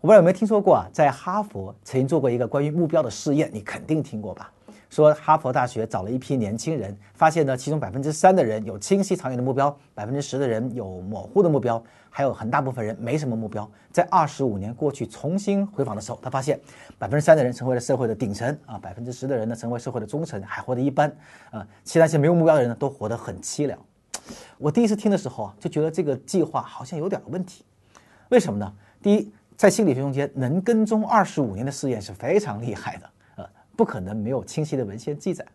[0.00, 4.52] 我不知道有没有听说过啊，在哈佛曾经做过一个关于目标的试验，你肯定听过吧？
[4.96, 13.70] 说哈佛大学找了一批年轻人，发现呢，其中百分之三的人有清晰长远的目标，百分之十的人有模糊的目标，还有很大部分人没什么目标。
[13.92, 16.58] 在二十五年过去重新回访的时候，他发现
[16.96, 21.14] 百分之三的人成为了社会的顶层啊，百分之十的人呢成为社会的中层，还活得一般
[21.50, 23.78] 啊，其他一些没有目标的人呢都活得很凄凉。
[24.56, 27.66] 我第一次听的时候啊，就觉得这个计划好像有点问题。
[28.30, 28.72] 为什么呢？
[29.02, 33.10] 第一，在心理学中间，能跟踪二十五年的试验是非常厉害的。
[33.76, 35.46] 不可能没有清晰的文献记载。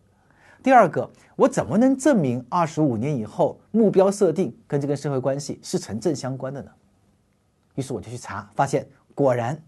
[0.62, 6.70] 第二个，我怎么能证明二十五年以后目标设定跟这个社会关系是成正相关的呢？
[7.74, 9.60] 于是我就去查，发现果然，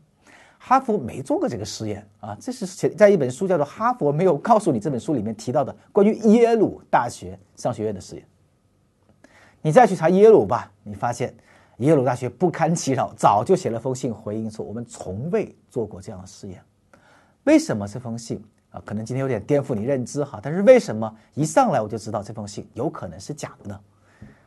[0.57, 2.37] 哈佛没做过这个实验啊。
[2.41, 8.25] 这是写在一本书叫做《哈佛没有告诉你》这本书里面提到的关于耶鲁大学商学院的实验。
[9.63, 11.35] 你再去查耶鲁吧，你发现
[11.79, 16.63] 耶鲁大学不堪其扰，早就写了封信回应说，我们从未做过这样的试验。
[17.45, 18.83] 为什么这封信啊？
[18.85, 23.81] 可能今天有点颠覆你认知哈，但是为什么一上来我就知道这封信有可能是假的呢？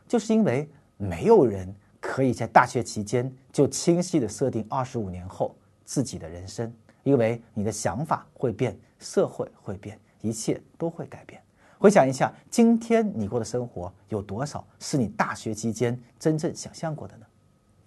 [0.06, 6.72] 就是因为没有人可以在大学期间就清晰的设定二十五年后自己的人生，
[7.04, 11.40] 因为你的想法会变，社会会变，一切都会改变。
[11.78, 17.26] 回想一下，今天你过的生活有多少是你大学期间真正想象过的呢？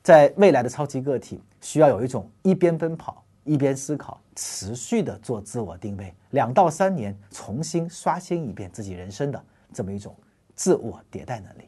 [0.01, 3.23] 在未来的超级个体，需要有一种一边奔跑。
[3.43, 10.15] 一边思考，持续的做自我定位，两到三年重新刷新一遍自己人生的这么一种
[10.55, 11.67] 自我迭代能力。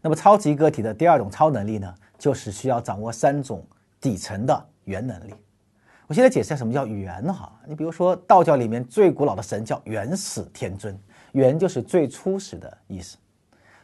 [0.00, 3.66] 那么超级个体的第二种超能力呢，就是需要掌握三种
[4.00, 5.34] 底层的原能力。
[6.06, 7.52] 我现在解释下什么叫原哈。
[7.66, 10.98] 你比如说道教里面最古老的神叫元始天尊，
[11.32, 13.16] 元就是最初始的意思，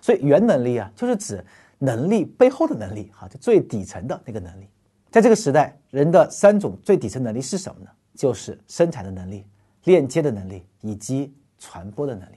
[0.01, 1.45] 所以原能力啊，就是指
[1.79, 4.69] 能力背后的能力哈，就最底层的那个能力。
[5.17, 7.89] 在这个时代，人的三种最底层能力是什么呢？
[8.15, 9.47] 就是生产的能力、
[9.85, 12.37] 链接的能力以及传播的能力。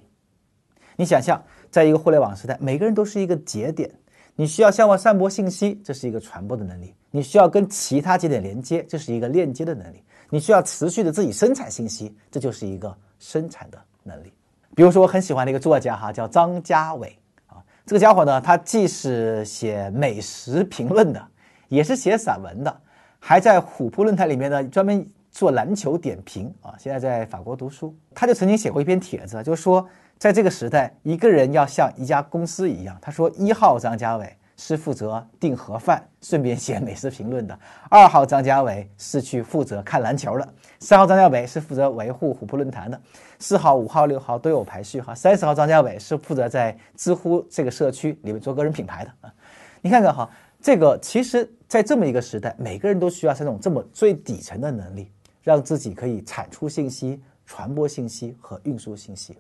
[0.95, 3.93] 你想象，在一个互联网时代，每个人都是一个节点，
[4.33, 9.97] 你需要向外散播信息，这是一个传播的能力；你需要跟其他节点连接，这是一个链接的能力；
[10.29, 14.31] 你需要持续的自己生产信息，这就是一个生产的能力。
[14.73, 17.13] 比如说，我很喜欢的一个作家哈，叫张家伟
[17.47, 21.27] 啊，这个家伙呢，他既是写美食评论的，
[21.69, 22.81] 也是写散文的，
[23.17, 26.75] 还在虎扑论坛里面呢专门做篮球点评啊。
[26.77, 29.87] 现在在法国读书，他就曾经写过一篇帖子，就说。
[30.19, 32.97] 在这个时代，一个人要像一家公司一样。
[33.01, 37.55] 他说：“一号张家伟是负责订盒饭，顺便写美食评论的；
[37.89, 40.45] 二号张家伟是去负责看篮球的；
[40.81, 42.97] 三号张家伟是负责维护虎扑论坛的；
[43.39, 49.33] 四号、五号、六号都有排序哈；三十号张家伟是负责在知乎这个社区里面做个人品牌的啊。
[49.79, 50.29] 你看看哈，
[50.61, 55.11] 这个其实，在这么一个时代，每个人都需要三种这么最底层的能力，
[55.43, 59.37] 让自己可以产出信息、传播信息和运输信息。”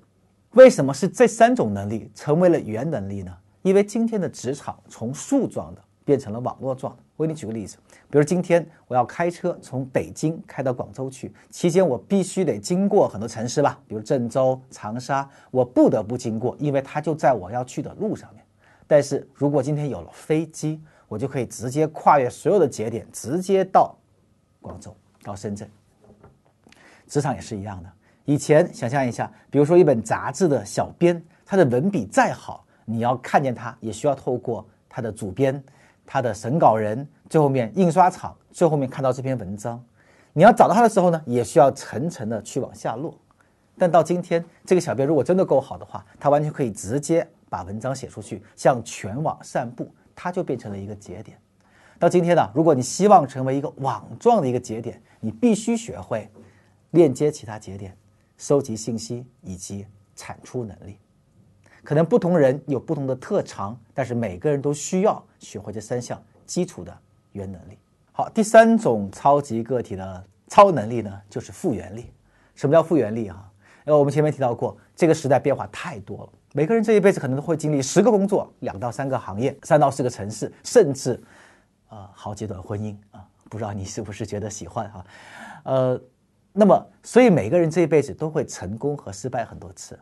[0.53, 3.35] 为什么是这三种能力成为了原能力呢？
[3.63, 7.03] 因为今天的职场从树状的变成了网络状的。
[7.15, 7.77] 我给你举个例子，
[8.11, 18.45] 比如今天我要开车从北京开到广州去，期间我必须得经过很多城市吧，比如郑州、长沙，我不得不经过，因为它就在我要去的路上面。
[18.85, 23.93] 但是如果今天有了飞机，我就可以直接跨越所有的节点，直接到
[24.61, 25.69] 广州、到深圳。
[27.07, 27.89] 职场也是一样的。
[28.23, 35.61] 以前想象一下，比如说一本杂志的小编，他的文笔再好，你要看见他，也需要透过他的主编、
[36.05, 39.83] 他的审稿人，最后面印刷厂，最后面看到这篇文章。
[40.31, 43.17] 你要找到他的时候呢，也需要层层的去往下落。
[43.75, 49.91] 但到今天，这个小编如果真的够好的话，他完全可以直接把文章写出去，向全网散布，
[50.21, 51.39] 它就变成了一个节点。
[51.97, 56.29] 到今天呢，如果你希望成为一个网状的一个节点，你必须学会
[56.91, 57.95] 链接其他节点。
[58.37, 60.97] 收集信息以及产出能力，
[61.83, 66.97] 可能不同人有不同的特长，但是每个人都需要学会这三项基础的
[67.33, 67.77] 原能力。
[68.11, 72.11] 好，第三种超级个体的超能力呢，就是复原力。
[72.55, 73.49] 什么叫复原力啊？
[73.85, 81.21] 因为我们前面提到过，这个时代变化太多了，每个人这一辈子可能都会经历十个工作、两到三个行业、三到四个城市，甚至
[81.87, 85.05] 啊好几段婚姻啊，不知道你是不是觉得喜欢哈？
[85.63, 86.01] 呃。
[86.51, 89.97] 那么，所以每个人这一辈子都会成功和失败很多次。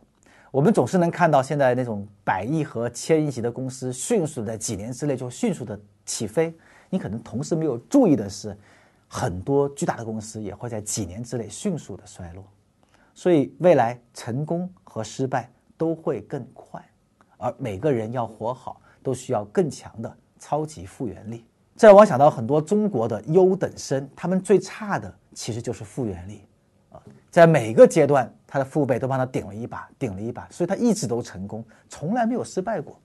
[0.50, 6.52] 我们总是能看到现在那种百亿和千亿级的公司迅速在几年之内就迅速的起飞。
[6.88, 8.56] 你可能同时没有注意的是，
[9.06, 12.42] 很多巨大的公司也会在几年之内迅速的衰落。
[13.14, 16.84] 所以，未来成功和失败都会更快，
[17.38, 21.46] 而每个人要活好，都需要更强的超级复原力。
[21.76, 26.44] 这让我想到很多中国的优等生，他们最差的其实就是复原力
[26.90, 27.00] 啊。
[27.30, 33.00] 在每个阶段，他的父辈都帮他顶了一把，顶了一把，所以他一直都成功，从来没有失败过。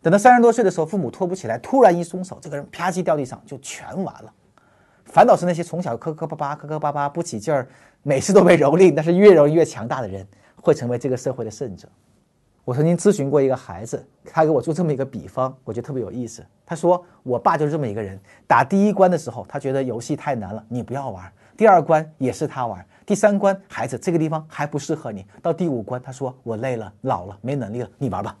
[0.00, 4.32] 等到三十多岁的时候，父母拖不起来，突然一松手，这个人啪叽掉地上，就全完了。
[5.04, 7.68] 反倒是那些从小磕磕巴巴、磕磕巴巴不起劲儿，
[8.02, 10.24] 每次都被蹂躏，但是越蹂躏越强大的人，
[10.60, 11.88] 会成为这个社会的胜者。
[12.64, 16.46] 我曾经咨询过一个孩子，他给我做这么一个比方，我觉得特别有意思。
[16.64, 21.30] 他说：“我爸就是这么一个人，打第一关的时候，他觉得游戏太难了，你不要玩。
[21.56, 25.26] 第二关也是他玩。”第三关，孩子，这个地方还不适合你。
[25.42, 28.36] 到第五关，他说：“我累了，老了，没能力了，你玩吧。”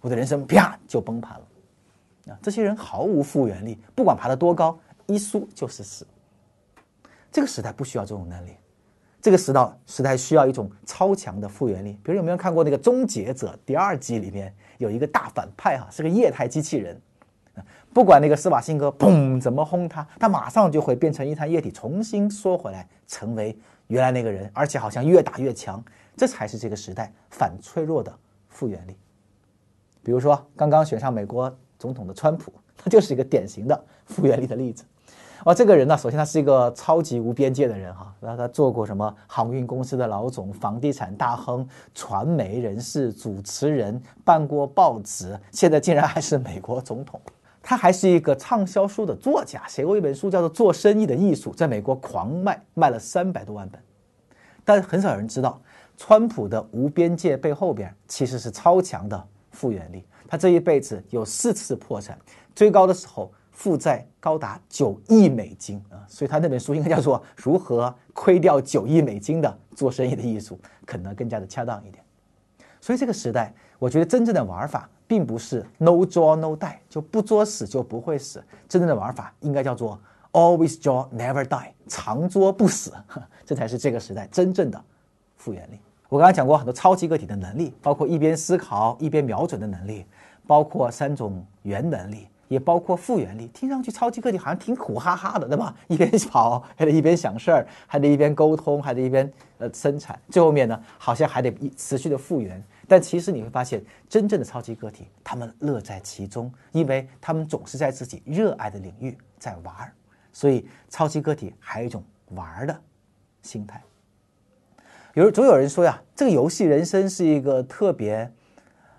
[0.00, 2.32] 我的人生啪就崩盘了。
[2.32, 6.06] 啊，这些人毫无复原力，不管爬得多高，一输就是死。
[7.30, 8.56] 这个时代不需要这种能力，
[9.24, 11.98] 这个时代时代需要一种超强的复原力。
[12.02, 17.00] 比如有没有看过那个《终结者》第二季里面有一个大反派哈，是个液态机器人。
[17.94, 25.82] 不管那个施瓦辛格砰怎么轰他，他马上就会变成一滩液体，重新缩回来，成为原来那个人，而且好像越打越强。
[26.14, 28.14] 这才是这个时代反脆弱的
[28.50, 28.94] 复原力。
[30.02, 34.84] 比如说，刚刚选上美国总统的川普，他就是一个典型的复原力的例子。
[35.44, 47.20] 哇，这个人呢，首先他是一个超级无边界的人哈，然后他做过什么航运公司的老总、房地产大亨、传媒人士、主持人，办过报纸，现在竟然还是美国总统。
[47.62, 53.78] 他还是一个畅销书的作家，写过一本书叫做《做生意的艺术》，在美国狂卖，卖了三百多万本。
[54.64, 55.60] 但很少有人知道，
[55.98, 60.02] 川普的无边界背后边其实是超强的复原力。
[60.26, 62.18] 他这一辈子有四次破产，
[62.54, 66.04] 最高的时候负债高达九亿美金啊！
[66.06, 72.04] 所以他那本书应该叫做《如何亏掉九亿美金的做生意的艺术》，可能更加的恰当一点。
[72.80, 78.42] 所以这个时代，我觉得真正的玩法并不是 no draw no die，就不作死就不会死。
[78.68, 79.98] 真正的玩法应该叫做
[80.32, 82.92] always draw never die，常作不死，
[83.46, 84.84] 这才是这个时代真正的
[85.36, 85.78] 复原力。
[86.08, 90.04] 我刚才讲过很多超级个体的能力，包括一边思考一边瞄准的能力，
[90.46, 93.46] 包括三种原能力，也包括复原力。
[93.48, 95.74] 听上去超级个体好像挺苦哈哈的，对吧？
[95.88, 102.62] 一边跑还得一边想事儿，还得一边沟通，还得一边呃生产，最后面呢好像还得持续的复原。
[102.86, 109.92] 但其实你会发现，真正的超级个体他们乐在其中，因为他们总是在自己热爱的领域在玩儿。
[110.32, 112.76] 所以超级个体还有一种玩的
[113.40, 113.80] 心态。
[115.14, 118.30] 有总有人说呀，这个游戏人生是一个特别，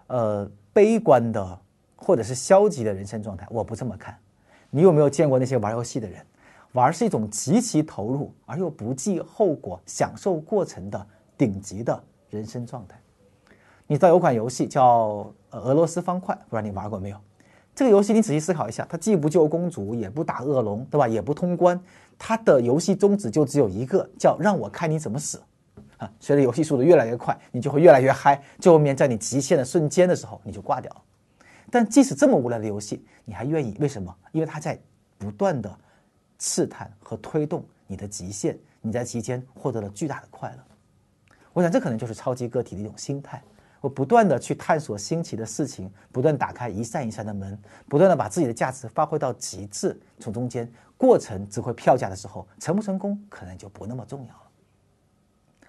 [0.07, 1.59] 呃，悲观的
[2.05, 3.47] 或者是消极的人生状态。
[3.49, 4.15] 我不这么看。
[4.69, 6.21] 你有没有见过那些玩游戏的人？
[6.73, 12.99] 玩是一种极其投入而又不计后果、享受过程的顶级的人生状态。
[13.87, 17.17] 你知道有款游戏叫《俄罗斯方块》，不知道你玩过没有？
[17.73, 21.07] 这个游戏你仔细思考一下，它既不救公主，也不打恶龙，对吧？
[21.07, 21.79] 也不通关，
[22.17, 25.41] 它的游戏宗旨就只有一个，叫让我看你怎么死。
[25.97, 28.41] 啊，随着游戏速度越来越快，你就会越来越嗨。
[28.59, 31.01] 最后面在你极限的瞬间的时候，你就挂掉了。
[31.71, 33.75] 但即使这么无聊的游戏，你还愿意？
[33.79, 34.15] 为什么？
[34.31, 34.79] 因为它在
[35.17, 35.77] 不断的
[36.39, 40.63] 试探和推动你的极限，你在其间获得了巨大的快乐。
[41.53, 43.41] 我想这可能就是超级个体的一种心态。
[43.81, 47.57] 我不断的去探索新奇的事情，不断打开一扇一扇的门，
[47.87, 49.99] 不断的把自己的价值发挥到极致。
[50.19, 54.41] 从中间过程只会票价的时候，成不成功可能就不那么重要了。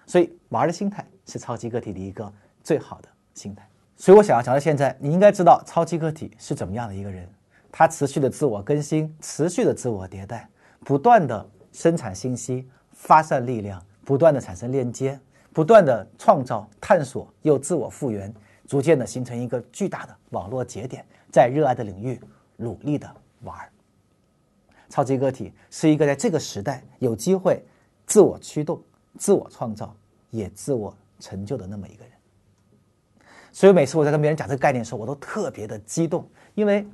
[0.07, 2.31] 所以玩的心态是超级个体的一个
[2.63, 3.69] 最好的心态。
[3.97, 7.27] 所以我想要讲到现在，你应该知道超级个体是怎么样的一个人。
[7.71, 10.47] 他持续的自我更新，持续的自我迭代，
[10.85, 15.19] 不断的生产信息，发散力量，不断的产生链接，
[15.51, 18.33] 不断的创造、探索又自我复原，
[18.67, 22.19] 逐渐的形成一个巨大的网络节点，在热爱的领域
[22.55, 23.57] 努力的玩。
[24.89, 27.63] 超级个体是一个在这个时代有机会
[28.05, 28.81] 自我驱动。
[29.17, 29.95] 自我创造
[30.29, 32.13] 也自我成就的那么一个人，
[33.57, 36.85] 所以每次我在跟别人讲这个概念的时候，我都特别的激动，因为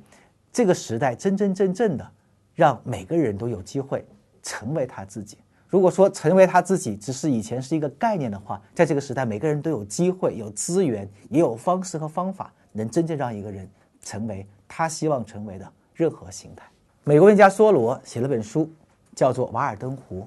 [0.50, 2.10] 这个时代真真正正的
[2.54, 4.02] 让每个人都有机会
[4.42, 5.36] 成为他自己。
[5.68, 13.68] 如果说成为他自己只是以前是一个概念的话，在这个时代，每个人都有机会、有资源、也有方式和方法，能真正让一个人
[14.00, 16.64] 成为他希望成为的任何形态。
[17.02, 18.72] 美国文学家梭罗写了本书，
[19.14, 20.26] 叫做《瓦尔登湖》。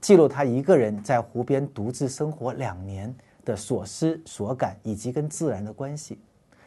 [0.00, 3.12] 记录他一个人在湖边独自生活两年
[3.44, 6.18] 的所思所感，以及跟自然的关系。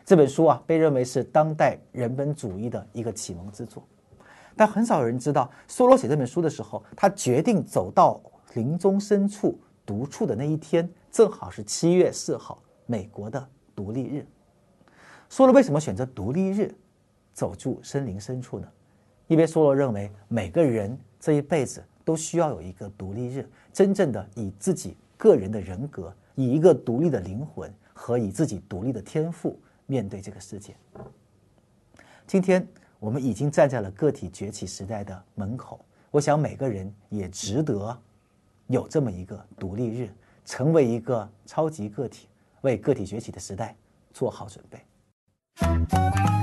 [0.04, 3.84] 这本书啊，被认为是当代人本主义的一个启蒙之作。
[4.56, 8.22] 但很少有人知道，梭罗写这本书的时候，他决定走到
[8.54, 14.26] 林中深处独处的那一天，正好是七月四号，美国的独立日。
[15.30, 16.74] 梭罗为什么选择独立日
[17.34, 18.68] 走入森林深处呢？
[19.28, 21.84] 因为梭罗认为，每个人这一辈子。
[22.06, 30.76] 都需要有一个独立日，真正的以自己个人的人格，以一个独立的灵魂和以自己独立的天赋面对这个世界。
[32.28, 32.68] 今天
[33.00, 37.98] 我们已经站在了个体崛起时代的门口，我想每个人也值得
[38.68, 40.10] 有这么一个独立日，
[40.44, 42.28] 成为一个超级个体，
[42.62, 43.76] 为个体崛起的时代
[44.12, 46.35] 做好准备。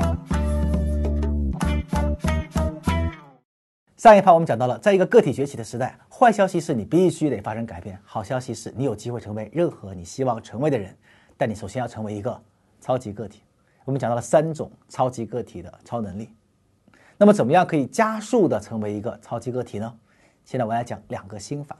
[4.03, 10.93] 上一趴我们讲到了，在一个个体崛起的时代，坏消息是你必须得发生改变；好消息是你有机会成为任何你希望成为的人。
[11.37, 12.43] 但你首先要成为一个
[12.81, 13.45] 超级个体。
[13.85, 16.29] 我们讲到了三种超级个体的超能力。
[17.17, 19.95] 那么，怎么样可以加速的成为一个超级个体呢？
[20.45, 21.77] 现在我来讲两个心法。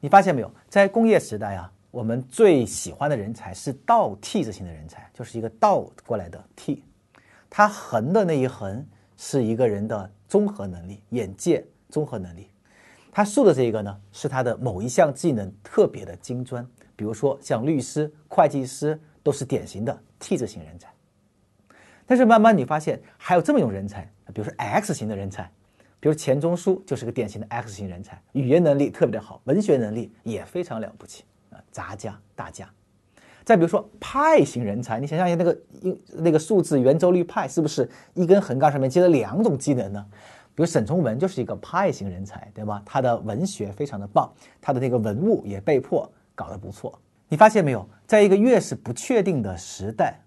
[0.00, 6.82] 你发现没有，在工业时代啊，我们最喜欢的人才是倒 T 字形的人才，就是一个倒过来的 T，
[7.48, 8.84] 它横的那一横
[9.16, 10.10] 是一个人的。
[10.26, 12.48] 综合能力、眼界、综合能力，
[13.12, 16.66] 他竖的这一个呢，是他的某一项技能特别的精专。
[16.96, 20.92] 比如说，像律师、会计师都是典型的 T 字型人才。
[22.04, 25.48] 但是慢慢你发现，还有这么一种人才，比如说 X 型的人才，
[26.00, 32.68] 比如钱钟书就是个典型的 X 型人才，语言能力特别的好，文学能力也非常了不起啊，杂家大家。
[33.44, 40.04] 再比如说派型人才，你想象一下那个一那个数字圆周率派是不是一根横杠上面接了两种技能呢？
[40.54, 42.80] 比如沈从文就是一个派型人才，对吧？
[42.86, 46.96] 他的文学非常的棒，他的那个文物也被迫搞得不错。
[47.28, 50.20] 你发现没有，在一个越是不确定的时代，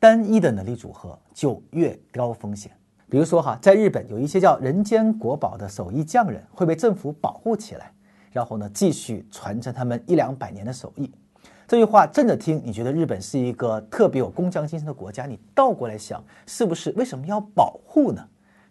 [0.00, 2.72] 单一的能力组合就越高风险。
[3.08, 7.92] 比如说哈，在日本有一些叫“人间国宝”的手艺匠人会被政府保护起来，
[8.32, 11.10] 然后呢继续传承他们一两百年的手艺。
[11.66, 15.24] 这句话正着听，你觉得日本是一个特别有工匠精神的国家？
[15.24, 18.22] 你倒过来想，是不是为什么要保护呢？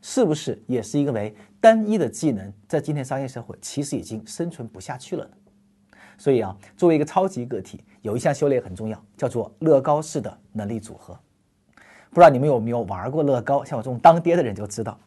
[0.02, 5.32] 是不是也是因为单一的技能在今天商业社会其实已经生存不下去了呢？
[6.18, 11.18] 所以啊，作为一个超级个体，有一项修炼很重要，叫做乐高式的能力组合。
[12.12, 13.64] 不知道你们有没有玩过乐高？
[13.64, 15.00] 像我这种当爹的人就知道，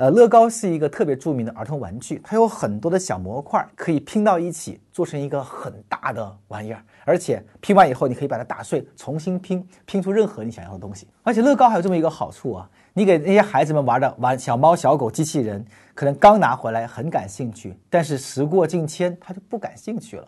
[0.00, 6.82] 呃，乐高是一个特别著名的儿童玩具，它有很多的小模块可以拼到一起，做成一个很大的玩意儿。
[7.04, 11.06] 而且拼完以后，你可以把它打碎，重新拼，拼出任何你想要的东西。
[11.22, 15.62] 而且乐高还有这么一个好处啊，你给那些孩子们玩的玩小猫、小狗、机器人，
[15.94, 20.26] 可能刚拿回来很感兴趣，但是时过境迁，他就不感兴趣了。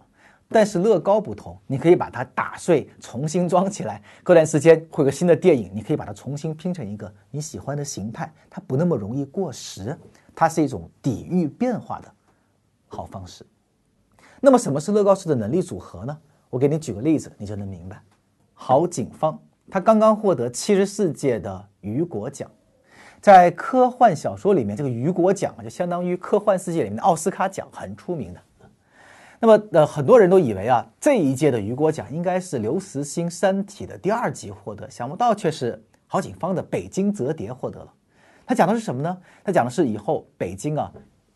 [0.52, 4.02] 但是乐高不同，你可以把它打碎，重新装起来。
[4.22, 9.98] 过段时间会有个新的电影，你可以把它重新拼成一个你喜欢的形态，它不那么容易过时，
[10.34, 12.12] 它是一种抵御变化的
[12.86, 13.44] 好方式。
[14.40, 16.18] 那么什么是乐高式的能力组合呢？
[16.50, 18.02] 我给你举个例子，你就能明白。
[18.54, 19.38] 郝景芳，
[19.70, 22.50] 他刚刚获得七十四届的雨果奖，
[23.20, 28.40] 在科幻小说里面，这个雨果奖就相当于科幻世界里面的奥斯卡奖，很出名的。
[29.44, 37.92] 那么，呃，很多人都以为啊，这一届的雨果奖应该是刘慈欣《三体》的第二集获得，想不到却是郝景芳的《北京折叠》获得了。
[38.46, 39.18] 他讲的是什么呢？
[39.42, 40.92] 他讲的是以后北京啊，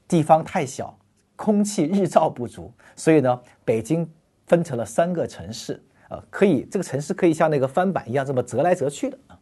[0.07, 0.97] 地方太小，
[1.35, 4.09] 空气日照不足，所以呢，北京
[4.47, 9.37] 分成了三个城市，呃，可以这个城市可以像那个翻版一样这么折来折去的啊。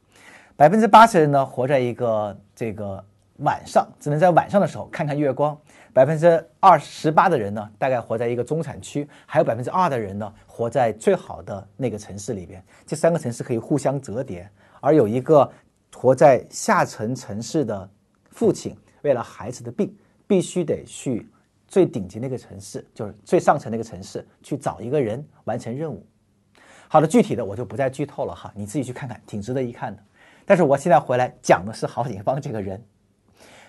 [0.56, 3.04] 百分之八十人呢，活在一个这个
[3.40, 5.54] 晚上，只能在晚上的时候看看月光。
[5.94, 12.60] 百分之二十八的人呢，大概活在一个中产区，还有百分之二的人呢，活在最好的那个城市里边。
[12.84, 15.48] 这三个城市可以互相折叠，而有一个
[15.94, 17.88] 活在下层城市的
[18.32, 21.30] 父亲，为了孩子的病，必须得去
[21.68, 26.04] 最顶级那个城市，就是最上层那个城市去找一个人完成任务。
[26.88, 30.02] 好的，具体的我就不再剧透了哈，你自己去看看，挺值得一看的。
[30.44, 32.84] 但是我现在回来讲的是郝景芳这个人。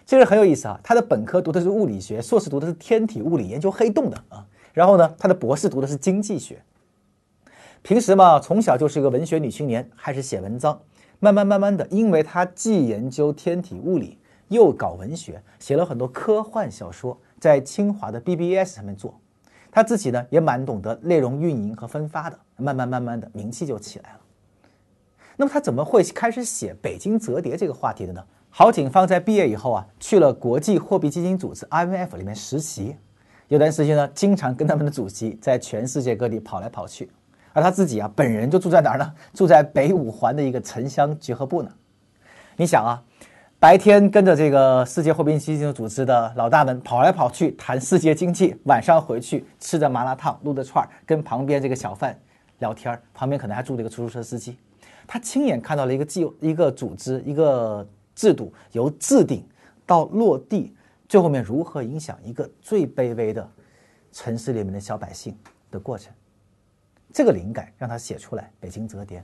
[0.06, 4.46] 这个很有意思啊，他的本科读的是物理学，硕士读的是天体物理，研究黑洞的啊。
[4.72, 6.62] 然后呢，他的博士读的是经济学。
[7.82, 10.80] 平时嘛，从小就是一个文学女青年，开始写文章。
[11.20, 19.20] 慢慢慢慢的，因为他既研究天体物理，又搞文学，写了很多科幻小说，在清华的 BBS 上面做。
[19.72, 22.38] 他自己呢，也蛮懂得内容运营和分发的。
[22.58, 24.20] 慢慢慢慢的，名气就起来了。
[25.38, 28.24] 那么他怎么会开始写北京折叠这个话题的呢？
[28.58, 32.96] 郝景芳在毕业以后啊，去了国际货币基金组织 IMF 里面实习，
[33.50, 37.12] 有段时间呢，经常跟他们的主席在全世界各地跑来跑去，
[37.52, 39.14] 而他自己啊，本人就住在哪儿呢？
[39.34, 41.70] 住在北五环的一个城乡结合部呢。
[42.56, 43.04] 你想啊，
[43.60, 52.18] 白天跟着这个世界货币基金组织的老大们跑来跑去谈世界经济，晚上回去吃着麻辣烫、撸着串儿，跟旁边这个小贩
[52.60, 54.58] 聊天儿，旁边可能还住着一个出租车司机，
[55.06, 57.86] 他亲眼看到了一个计一个组织一个。
[58.16, 59.46] 制度由制定
[59.86, 60.74] 到落地，
[61.08, 63.48] 最后面如何影响一个最卑微的
[64.12, 65.38] 城市里面的小百姓
[65.70, 66.14] 的过程？
[67.14, 69.20] 这个灵感让他写出来《北京折叠》。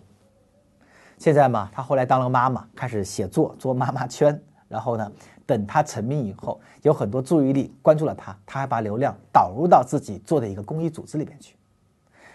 [1.18, 4.40] 现在嘛，他后来当了妈妈，开始写作做妈妈圈。
[4.68, 5.12] 然后呢，
[5.46, 11.58] 等他成名以后，有很多注意力关注了他，他还把流量导入到自己做的一个公益组织里边去。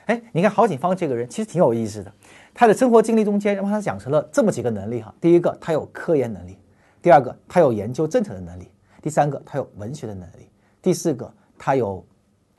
[0.05, 2.13] 哎，你看郝景芳这个人其实挺有意思的。
[2.59, 5.15] 他的生活经历中间，让他讲成了这么几个能力哈。
[5.21, 6.55] 第一个，他有科研能力；
[7.03, 8.65] 第二个，他有研究政策的能力；
[9.03, 10.49] 第三个，他有文学的能力；
[10.81, 12.03] 第四个，他有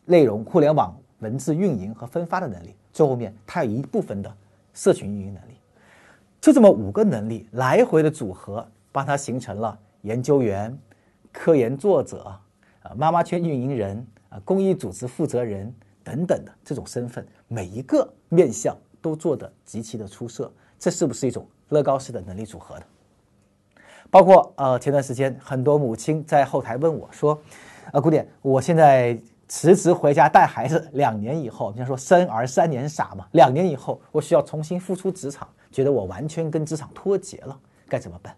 [0.05, 4.31] 内容互联网文字运营和分发的能力；最后面，他有一部分的
[4.71, 5.57] 社群运营能力。
[6.39, 10.77] 就这么五个能力来回的组合，帮他形成了研究员、
[11.31, 12.39] 科研作者、
[12.83, 15.73] 啊妈妈圈运营人、啊公益组织负责人
[16.03, 18.77] 等等的这种身份，每一个面向。
[19.07, 22.83] 都做得极其的出色，这是不是一种乐高式的能力组合的？
[24.09, 27.41] 包括呃，前段时间很多母亲在后台问我说
[27.93, 38.35] ：“呃，古典，我现在辞职回家带孩子两年以后，人家说生儿三年傻嘛，两年以后我需要重新复出职场，觉得我完全跟职场脱节了，该怎么办？”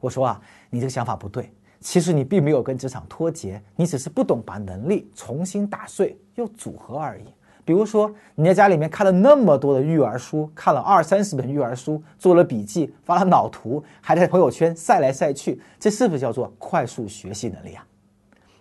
[0.00, 7.24] 我说啊，你这个想法不对，其实你并没有跟职场脱节，你只是不懂把能力重新打碎又组合而已。
[7.66, 17.84] 比如说，你在家里面看了那么多的育儿书，看了二三十本育儿书，做了笔记，发了脑图，还在朋友圈晒来晒去，这是不是叫做快速学习能力啊？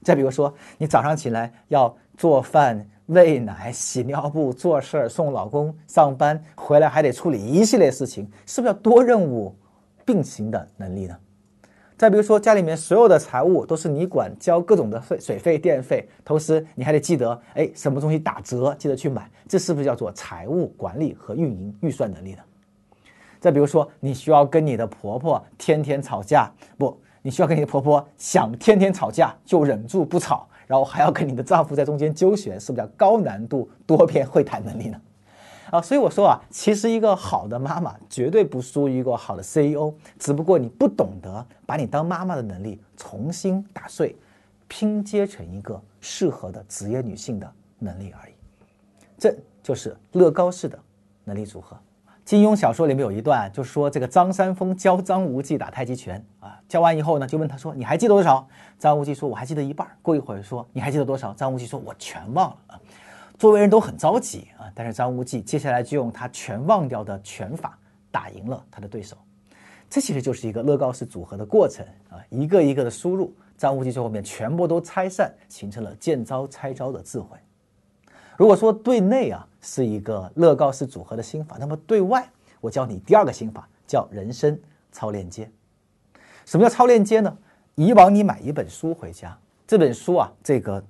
[0.01, 9.55] 再比如说，你早上起来要做饭、喂奶、洗尿布、做事儿、送老公上班，回来还得处理一系列事情，是不是要多任务
[10.03, 11.15] 并行的能力呢？
[11.97, 22.39] 再比如说，家里面所有的财务都是你管，交各种的费、水费、电费，同时你还得记得，哎，什么东西打折，记得去买，这是不是叫做财务管理和运营预算能力呢？
[23.39, 34.99] 再比如说，你需要跟你的婆婆天天吵架，不，你需要跟你的婆婆想天天吵架就忍住不吵，然后还要跟你的丈夫在中间纠旋，是不是叫高难度多边会谈能力呢？
[35.75, 44.15] 啊，所以我说啊，其实一个好的妈妈绝对不输于一个好的 CEO，只不过你不懂得把你当妈妈的能力重新打碎，
[44.67, 48.33] 拼接成一个适合的职业女性的能力而已。
[49.17, 50.77] 这就是乐高式的
[51.23, 51.77] 能力组合。
[52.23, 58.47] 金庸小说里面有一段，就说这个张三丰教张无忌打太极拳啊，教完以后呢，就问他说：“你还记得多少？”
[58.79, 62.79] 张无忌说：“我还记得一半。”过一会儿说：“你还记得多少？”张无忌说：“我全忘了啊。”
[63.37, 67.77] 周围人都很着急啊，但是张无忌接下来就用他全忘掉的拳法
[68.09, 69.17] 打赢了他的对手。
[69.89, 77.37] 这其实就是一个乐高式组合的过程啊，一个一个的输入，张无忌最后面全部都拆散，形成了见招拆招的智慧。
[78.37, 82.27] 如果说对内啊是一个乐高式组合的心法，那么对外
[82.61, 84.57] 我教你第二个心法，叫人生
[84.91, 85.49] 超链接。
[86.45, 87.37] 什么叫超链接呢？
[87.75, 90.81] 以往你买一本书回家，这本书啊，这个。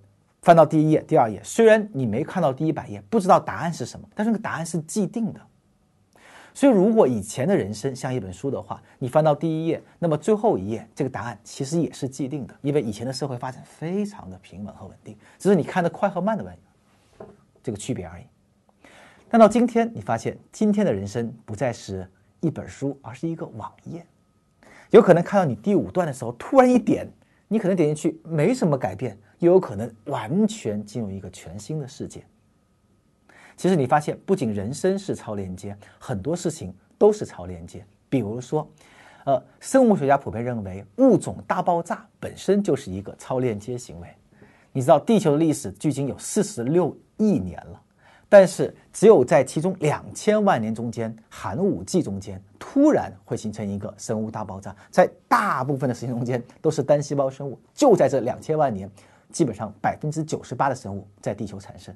[0.45, 5.41] 翻到第一页、第二页，虽然你没看到第一百页，不知道答案是什么，但是那个答案是既定的。
[6.53, 17.25] 所以，如果以前的人生像一本书的话，你翻到第一页，那么最后一页这个答案其实也是既定的，因为以前的社会发展非常的平稳和稳定，只是你看的快和慢的问题，
[17.63, 18.23] 这个区别而已。
[19.27, 22.07] 但到今天，你发现今天的人生不再是
[22.39, 24.05] 一本书，而是一个网页。
[24.91, 27.11] 有可能看到你第五段的时候，突然一点，
[27.47, 29.17] 你可能点进去没什么改变。
[29.39, 32.23] 又有可能完全进入一个全新的世界。
[33.57, 37.86] 其实你发现，不仅人生是超连接，很多事情都是超连接。
[38.09, 38.67] 比如说，
[39.23, 44.07] 呃，生物学家普遍认为，物种大爆炸本身就是一个超链接行为。
[44.71, 47.81] 你知道，地球的历史距今有四十六亿年了。
[48.27, 54.75] 但是，只有在其中两千万年中间，寒武纪中间，突然会形成一个生物大爆炸。
[54.89, 57.57] 在大部分的时间中间，都是单细胞生物。
[57.73, 58.89] 就在这两千万年，
[59.36, 61.93] 基本上百分之九十八的生物在地球产生。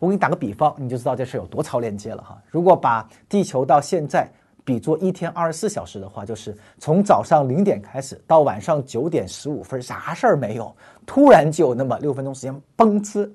[0.00, 2.42] 我给你打个比方，你就知道这事有多超链接了哈。
[2.50, 4.28] 如果把地球到现在
[4.64, 13.30] 比作一天二十四小时的话，就是从早上零点开始到晚上九点十五分，啥事儿没有，突然就有那么六分钟时间，嘣呲。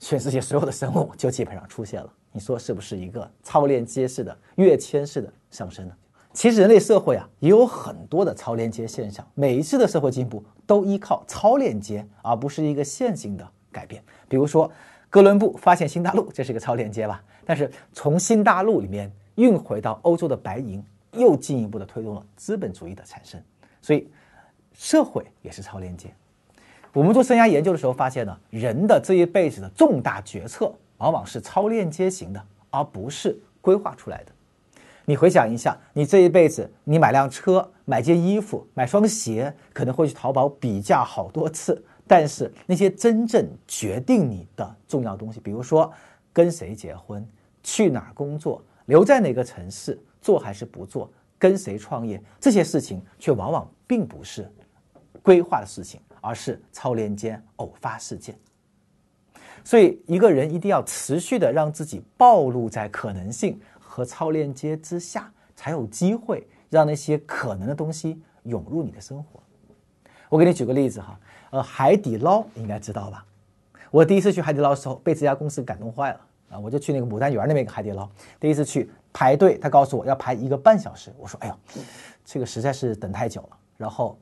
[0.00, 5.94] 全世界所有的生物就基本上出现了，你说是不是一个超链接式的跃迁式的上升呢？
[6.32, 14.02] 其实人类社会啊也有很多的超链接现象，每一次的社会进步都依靠超链接，而不是一个线性的改变。
[14.28, 14.70] 比如说
[15.10, 17.22] 哥伦布发现新大陆，这是一个超链接吧？
[17.44, 23.38] 但是从新大陆里面运回到欧洲的白银，又进一步的推动了资本主义的产生，
[23.82, 24.10] 所以
[24.72, 26.10] 社会也是超链接。
[26.94, 34.32] 我们做生涯研究的时候发现呢，人的这一辈子的重大决策往往是超链接型的，而不是规划出来的。
[35.04, 45.92] 你回想一下，你这一辈子，你买辆车、买件衣服、买双鞋，可能会去淘宝比价好多次，但是那些真正决定你的重要东西，比如说
[46.32, 47.26] 跟谁结婚、
[47.62, 54.50] 去哪儿工作、留在哪个城市、做还是不做、跟谁创业，这些事情却往往并不是
[55.22, 56.00] 规划的事情。
[56.24, 58.38] 而是超连接偶发事件，
[59.64, 63.60] 所以一个人一定要持续的让自己暴露在可能性
[63.92, 69.42] 和超链接之下，才有机会让那些可能的东西涌入你的生活。
[70.30, 71.20] 我给你举个例子哈，
[71.50, 73.22] 呃，海底捞应该知道吧？
[73.90, 76.20] 我第一次去海底捞的时候，被这家公司感动坏了
[76.52, 76.58] 啊！
[76.58, 78.08] 我就去那个牡丹园那边一个海底捞，
[78.40, 81.54] 第一次去排队，他告诉我要排一个半小时，我说哎呦，
[82.24, 83.56] 这个实在是等太久了。
[83.76, 84.18] 然后。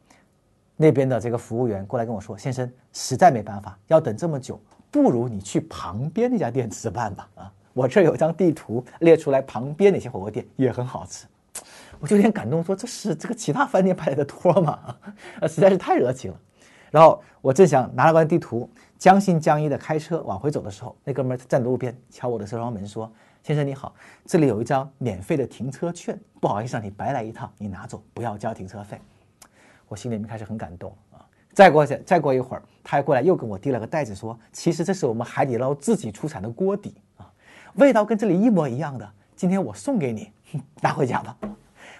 [0.82, 4.58] 那边的这个服务员过来跟我说：“先生，实在没办法，要等这么久，
[4.90, 7.28] 不如你去旁边那家店吃饭吧。
[7.34, 11.26] 啊，我这有张地图列出来，旁边哪些火锅店也很好吃。”
[12.00, 14.96] 我就有点感动，说：“这是这个其他饭店派来的托吗？
[15.40, 16.40] 啊， 实在是太热情了。”
[16.90, 18.68] 然后我正想拿了张地图，
[18.98, 23.10] 将信将疑的开车往回走的时候，那哥们儿站在路边敲我的车窗门说
[23.44, 23.94] ：“先生你好，
[24.24, 28.98] 这里有一张免费的停车券，不好意思让你白来一趟，你拿走，不要交停车费。”
[29.86, 31.20] 我心里面开始很感动啊！
[31.52, 36.94] 再过去再过一会儿，他还过来又跟我递了个袋子，说：“其实这是我们海底捞自己出产的锅底，
[37.74, 39.08] 味道跟这里一模一样的。
[39.36, 40.30] 今天我送给你，
[40.82, 41.36] 拿回家吧。”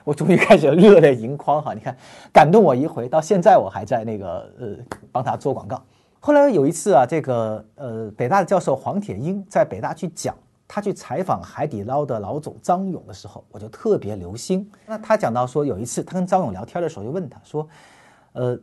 [0.03, 1.75] 我终于开始热泪盈眶哈！
[1.75, 1.95] 你看，
[2.33, 4.77] 感动我一回，到现在我还在那个呃
[5.13, 5.81] 帮他做广告。
[6.19, 10.35] 后来有一次啊，这个呃北大的教授黄铁英在北大去讲，
[10.67, 14.69] 他去采访海底捞的老总张勇的时候，我就特别留心。
[14.87, 17.69] 那他讲到说，有一次他跟张勇聊天的时候，就问他说
[18.33, 18.59] ：“呃，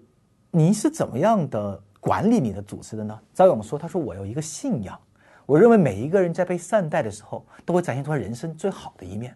[0.49, 4.99] 你是怎么样的管理你的组织的呢？”张勇说：“他说我有一个信仰，
[5.47, 9.33] 我认为每一个人在被善待的时候，都会展现出他人生最好的一面。”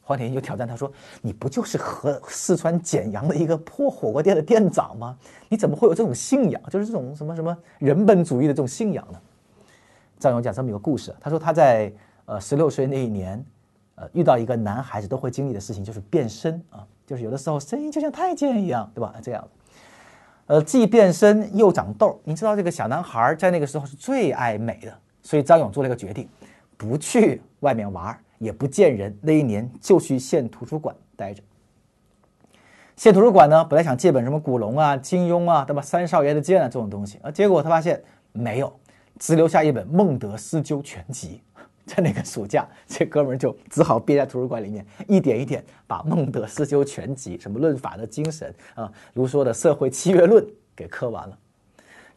[0.00, 5.18] 黄铁英就挑战他说：“你不就是和四川简阳的一个破火锅店的店长吗？
[5.48, 6.62] 你怎么会有这种信仰？
[6.70, 9.20] 就是这种什么什么人本主义的这种信仰呢？”
[10.18, 11.92] 张勇讲这么一个故事，他说他在
[12.24, 13.44] 呃十六岁那一年，
[13.96, 19.12] 呃遇到一个男孩子都会经历的事情，就是变身啊，就是有的时候声音就像太监一样，对吧？
[19.20, 19.48] 这样的，
[20.46, 22.20] 呃既变身又长痘。
[22.24, 24.92] 你知道这个小男孩在那个时候是最爱美的，
[25.22, 26.28] 所以张勇做了一个决定，
[26.76, 28.16] 不去外面玩。
[28.38, 31.42] 也不见人，那一年就去县图书馆待着。
[32.94, 35.80] 县图书馆呢，本来想借本什么古龙啊、金庸啊，对吧？
[35.80, 37.98] 三少爷的剑啊这种东西，啊，结果他发现
[38.32, 38.70] 没有，
[39.18, 41.40] 只留下一本《孟德斯鸠全集》。
[41.88, 51.38] 在那个暑假，这哥们儿就只好憋在图书馆里面，一点一点把《孟德斯鸠全集》什么论法的精神啊，卢梭的社会契约论给刻完了，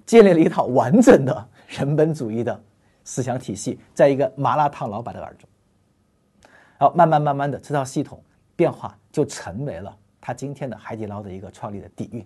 [0.07, 2.59] 建立了一套完整的人本主义的
[3.03, 5.47] 思想体系，在一个麻辣烫老板的耳中。
[6.79, 8.19] 好，慢慢慢慢的，这套系统
[8.55, 12.25] 变化就成为了他今天的海底捞的一个创立的底蕴。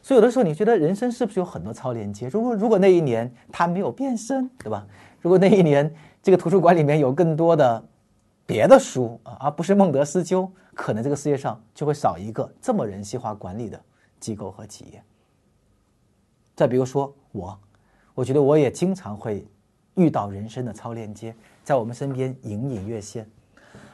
[0.00, 2.26] 所以有的时候，你觉得人生是不是有很多超连接？
[2.28, 4.86] 如果如果那一年他没有变身，对吧？
[5.20, 7.84] 如果那一年这个图书馆里面有更多的
[8.46, 13.80] 别的书啊，而不是孟德斯鸠，可能这个世界上就会少一个这么人性化管理的
[14.20, 15.02] 机构和企业。
[16.54, 17.58] 再比如说我，
[18.14, 19.44] 我觉得我也经常会
[19.94, 21.34] 遇到人生的超链接。
[21.64, 23.28] 在我们身边隐隐约现，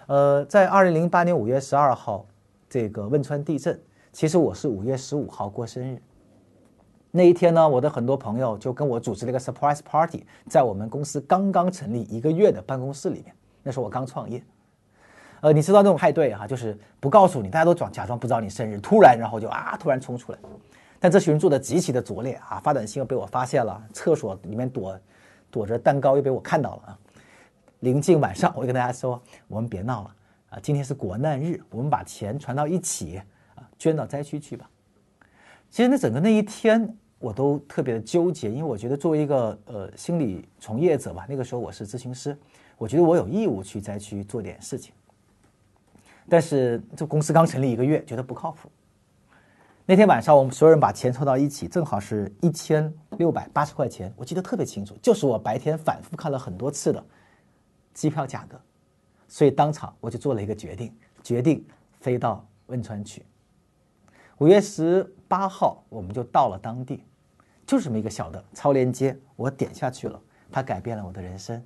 [0.07, 2.27] 呃，在二零零八年五月十二号，
[2.69, 3.81] 这个汶川地震，
[4.13, 6.01] 其实我是五月十五号过生日。
[7.11, 13.35] 那一天呢，我的很多朋友就跟我组织了一个 surprise party，在我们公司刚刚成立一个月的办公室里面。
[13.63, 14.43] 那时候我刚创业，
[15.41, 20.39] 呃，你知道那种派对哈，就是不告诉你，大家都装假装不知道你生日，突然然后就啊，突然冲出来。
[21.01, 24.99] 但这群人做的极其的拙劣啊，发短信又被我发现了，厕所里面躲
[25.51, 26.99] 躲着蛋糕又被我看到了啊。
[27.81, 30.15] 临近晚上，我就跟大家说：“我们别闹了
[30.51, 30.59] 啊！
[30.61, 33.23] 今天是国难日，我们把钱传到一起
[33.55, 34.69] 啊，捐到灾区去吧。”
[35.71, 42.37] 其实那整个那一天，我都特别的纠结，因为我觉得作为一个呃心理从业者吧，那个时候我是咨询师，
[42.77, 44.93] 我觉得我有义务去再去做点事情。
[46.29, 48.71] 但是这公司刚成立一个月，觉得不靠谱。
[49.87, 57.05] 那天晚上，我们所有人把钱凑到一起，正好是一千六百八十块钱，我记得特别清楚，就是我白天反复看了很多次的。
[57.95, 58.61] 机票价格，
[59.27, 61.67] 所以当场我就做了一个决定，决定
[61.99, 63.25] 飞到汶川去。
[64.39, 67.03] 五月十八号，我们就到了当地，
[67.67, 70.21] 就这么一个小的超链接，我点下去了，
[70.53, 71.61] 它改变了我的人生。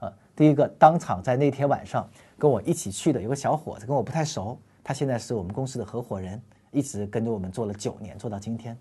[0.00, 2.06] 呃，第一个，当场在那天晚上
[2.38, 6.38] 跟我一起去的有个小伙子，跟我不太熟，他现在是我们公司的合伙人，
[6.72, 8.76] 一直跟着我们做了九年，做到今天。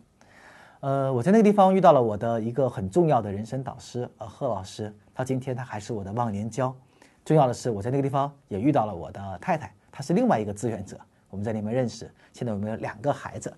[0.82, 6.76] 呃，我在那个地方遇到了我的一个很重要的人生导师，呃，贺老师，到今天他还是我的忘年交。
[7.24, 11.00] 重要的是，我在那个地方也遇到了我的太太，她是另外一个志愿者。
[11.30, 13.54] 我们在里面认识，现在我们有两个孩子，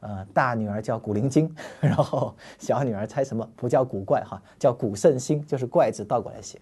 [0.00, 3.48] 呃，大女儿叫古灵精， 然后小女儿猜什么？
[3.56, 6.60] 不叫古怪哈，叫古圣心，就是怪字倒过来写。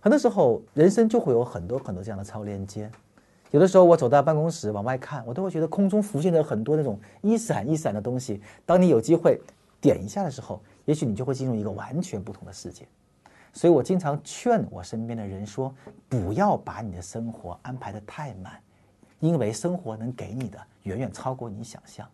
[0.00, 2.90] 很多时候，人生就会有很多很多这样的超链接。
[3.50, 8.42] 有的时候，我走到办公室往外看，我都会觉得空中浮现着很多那种一闪一闪的东西。
[8.66, 9.40] 当你有机会
[9.80, 12.86] 点一下的时候，也许你就会进入一个完全不同的世界。
[13.54, 15.74] 所以我经常劝我身边的人说
[16.08, 18.60] ：“不要把你的生活安排的太满，
[19.20, 22.08] 因为生活能给你的远远超过你想象。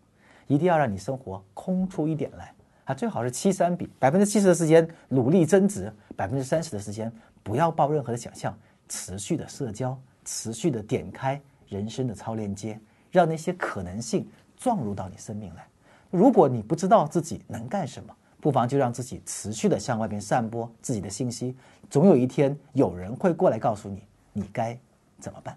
[0.46, 2.52] 一定要让你生活空出一点来
[2.84, 7.11] 啊，最好是七三比，百分之七十的时间努力增值，百分之三十的时间
[7.42, 8.57] 不要抱任何的想象，
[8.88, 12.78] 持续的社交，持续的点开人生的超链接，
[13.11, 15.66] 让那些可能性撞入到你生命来。
[16.11, 21.57] 如果你不知道自己能干什么。”不妨就让自己持续的向外边散播自己的信息，
[21.88, 24.02] 总有一天有人会过来告诉你，
[24.34, 24.78] 你该
[25.18, 25.57] 怎么办。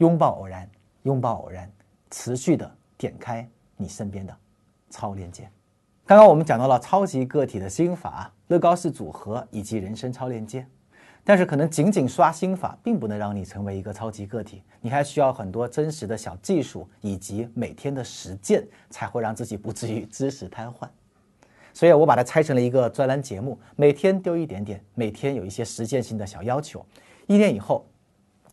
[0.00, 0.66] 拥抱偶然，
[1.02, 1.70] 拥抱偶然，
[2.10, 3.46] 持续的点开
[3.76, 4.34] 你身边的
[4.88, 5.46] 超链接。
[6.06, 10.66] 刚刚我们讲到了超级个体的心法、乐高式组合以及人生超链接。
[11.22, 20.88] 但是可能仅仅刷心法，并不能让你成为一个超级个体，你还需要很多真实的小技术以及每天的实践，才会让自己不至于知识瘫痪。
[21.74, 26.84] 所以我把它拆成了一个专栏节目，每天丢一点点，每天有一些实践性的小要求。
[27.26, 27.86] 一年以后，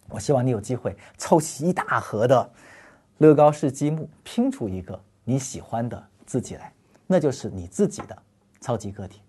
[0.09, 2.49] 我希望你有机会凑齐一大盒的
[3.17, 6.71] 乐高式积木，拼出一个你喜欢的自己来，
[7.05, 8.17] 那就是你自己的
[8.61, 9.21] 超级个体。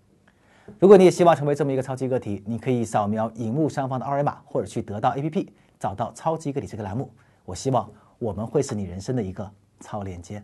[0.79, 5.47] 如果你也希望成为这么一个超级个体，你可以扫描荧幕上方的二维码，或者去得到 APP
[5.79, 7.11] 找到“超级个体”这个栏目。
[7.43, 9.49] 我希望我们会是你人生的一个
[9.79, 10.43] 超链接。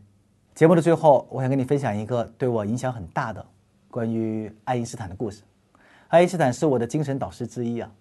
[0.56, 3.46] 节目的最后，我想跟你分享一个对我影响很大的
[3.92, 5.44] 关于爱因斯坦的故事。
[6.08, 7.92] 爱因斯坦是我的精神导师之一啊。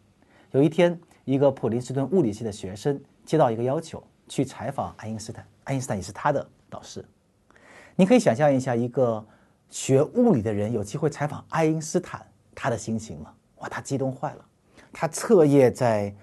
[0.53, 5.47] 有一天，一个普林斯顿物理系的学生接到一个要求，去采访爱因斯坦。
[5.65, 7.05] 爱因斯坦也是他的导师。
[7.97, 9.25] 你可以想象一下，一个
[9.71, 13.33] 学物理的人有机会采访爱因斯坦，他的心情吗？
[13.59, 14.45] 哇，他激动坏了。
[14.93, 16.15] 他彻夜在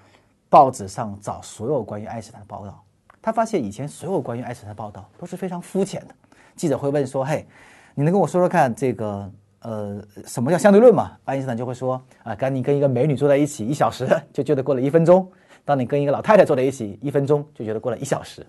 [0.50, 2.84] 报纸上找所有关于爱因斯坦的报道。
[3.22, 6.16] 他发现以前所有关于爱因斯坦的报道都是非常肤浅的。
[6.56, 7.48] 记者会问说：“嘿，
[7.96, 9.32] 你能跟我说说看，这个
[9.62, 15.24] 呃，什么叫相对论嘛？”爱因斯坦就会说：“啊，当你跟一个美女坐在一起一小时， 就觉得过了一分钟；
[15.66, 18.46] 当你跟一个老太太坐在一起一分钟，就觉得过了一小时。”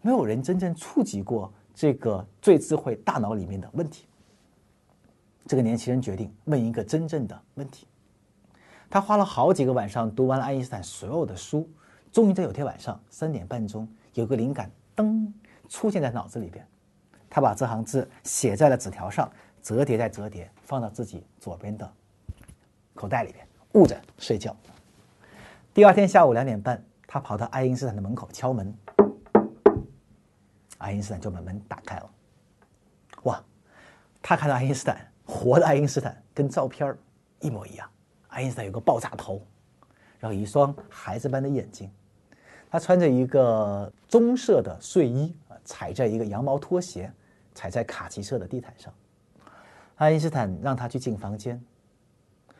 [0.00, 4.06] 没有人真正触及过这个最智慧大脑里面的问题。
[5.46, 7.86] 这个年轻人决定问一个真正的问题。
[8.88, 11.68] 他花了好几个晚上读完了爱因斯坦所有的书，
[12.12, 15.26] 终于在有天晚上三点半钟，有个灵感噔
[15.68, 16.64] 出现在脑子里边。
[17.28, 19.30] 他把这行字写在了纸条上，
[19.62, 21.92] 折叠再折叠，放到自己左边的
[22.94, 24.56] 口袋里边，捂着睡觉。
[25.74, 28.74] 第二天下午两点半，他跑到爱因斯坦的门口敲门，
[30.78, 32.10] 爱因斯坦就把门打开了。
[33.24, 33.42] 哇，
[34.22, 36.96] 他看到爱因斯坦，活的爱因斯坦，跟照片
[37.40, 37.88] 一模一样。
[38.28, 39.40] 爱因斯坦有个爆炸头，
[40.18, 41.90] 然后一双孩子般的眼睛，
[42.70, 47.12] 他穿着一个棕色的睡衣啊，踩在一个羊毛拖鞋。
[47.54, 48.94] 踩在卡其色的地毯上，
[49.98, 51.60] 爱因斯坦让他去进房间。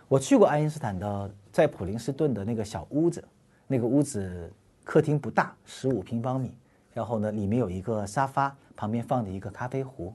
[0.08, 3.22] 我去过爱因斯坦的在普林斯顿的那个小屋子，
[3.68, 6.52] 那个屋子客厅不大，十五平方米。
[6.92, 10.12] 然后呢，里面有一个沙发，旁边放着一个咖啡壶。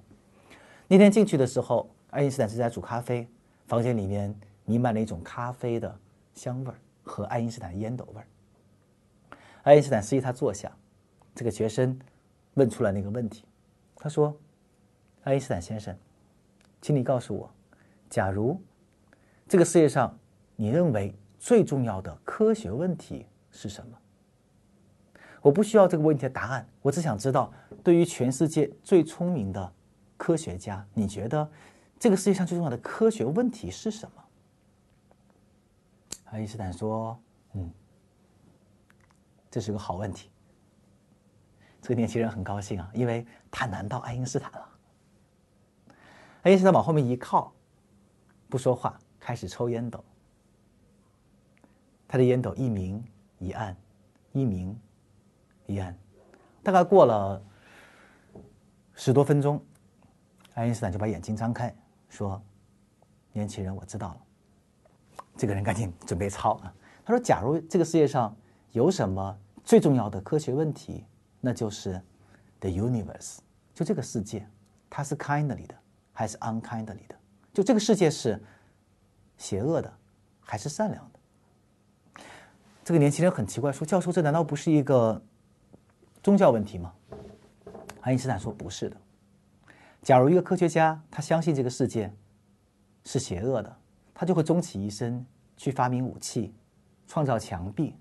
[0.87, 3.25] 那天进去的时候，爱因斯坦是在煮咖啡，
[3.67, 5.97] 房间里面弥漫了一种咖啡的
[6.33, 8.27] 香味儿和爱因斯坦烟斗味儿。
[9.61, 10.69] 爱因斯坦示意他坐下，
[11.33, 11.97] 这个学生
[12.55, 13.45] 问出了那个问题，
[13.95, 14.35] 他说。
[15.23, 15.97] 爱因斯坦先生，
[16.83, 17.49] 请你告诉我，
[18.09, 18.61] 假如
[19.47, 20.19] 这个世界上
[20.57, 23.97] 你认为最重要的科学问题是什么？
[25.41, 29.73] 我不需要这个问题的答案，我只想知道，对于全世界最聪明的
[30.17, 31.49] 科学家，你觉得
[31.97, 34.23] 这个世界上最重要的科学问题是什么？
[36.25, 37.17] 爱因斯坦说
[37.55, 37.71] ：“嗯，
[39.49, 40.29] 这是个好问题。”
[41.81, 44.69] 这个年轻人很高兴啊，因为他难到爱因斯坦了。
[46.43, 47.53] 爱因斯坦往后面一靠，
[48.49, 50.03] 不说话，开始抽烟斗。
[52.05, 53.01] 他的烟斗一明
[53.39, 53.75] 一暗，
[54.33, 54.77] 一明
[55.65, 55.97] 一暗。
[56.61, 57.41] 大概过了
[58.93, 59.63] 十多分钟，
[60.53, 61.73] 爱因斯坦就把眼睛张开，
[62.09, 62.41] 说
[63.31, 64.21] ：“年轻人，我知道了。”
[65.37, 66.75] 这个人赶紧准备抄啊。
[67.05, 68.35] 他说：“假如这个世界上
[68.73, 71.05] 有什么最重要的科学问题，
[71.39, 72.01] 那就是
[72.59, 73.37] the universe，
[73.73, 74.45] 就这个世界，
[74.89, 75.75] 它是 kindly 的。”
[76.13, 77.15] 还是 unkindly 的，
[77.51, 78.41] 就这个世界是
[79.37, 79.91] 邪恶的，
[80.39, 81.19] 还是善良的？
[82.85, 85.21] 这个年轻人很奇怪，说：“教授，这难道不是一个
[86.21, 86.93] 宗教问题吗？”
[88.01, 88.97] 爱因斯坦说：“不是的。
[90.01, 92.13] 假如一个科学家他相信这个世界
[93.05, 93.75] 是邪恶的，
[94.13, 95.25] 他就会终其一生
[95.57, 96.53] 去发明武器、
[97.07, 97.95] 创造墙壁、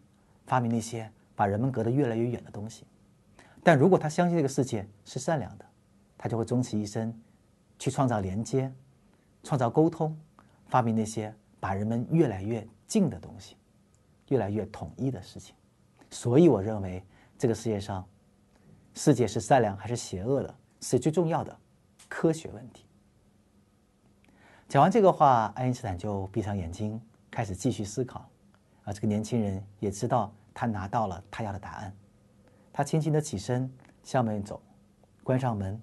[0.47, 2.85] 发明那些把人们隔得越来越远的东西。
[3.63, 5.65] 但如果他相信这个世界是善良的，
[6.19, 7.19] 他就会终其一生。”
[7.83, 8.73] 去创造连接，
[9.43, 10.17] 创造沟通，
[10.69, 13.57] 发明那些把人们越来越近的东西，
[14.29, 15.53] 越来越统一的事情。
[16.09, 17.05] 所以，我认为
[17.37, 18.09] 这个世界上，
[18.95, 21.59] 世界是善良还是邪恶的，是最重要的
[22.09, 22.87] 科学问题。
[24.69, 27.03] 讲完这个话，爱因斯坦就闭上眼睛，
[27.33, 28.31] 开始继续思考。
[28.85, 31.93] 而这个年轻人也知道他拿到了他要的答案，
[32.73, 33.69] 他轻轻的起身
[34.05, 34.63] 向外面走，
[35.25, 35.83] 关上门。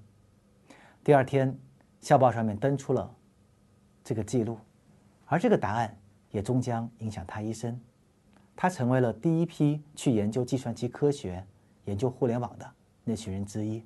[1.04, 1.54] 第二天。
[2.02, 3.14] 校报上面登出了
[4.04, 4.58] 这个记录，
[5.26, 5.97] 而这个答案
[6.32, 7.80] 也终将影响他一生。
[8.56, 11.45] 他成为了第一批去研究计算机科学、
[11.86, 12.70] 研究互联网的
[13.04, 13.84] 那群人之一。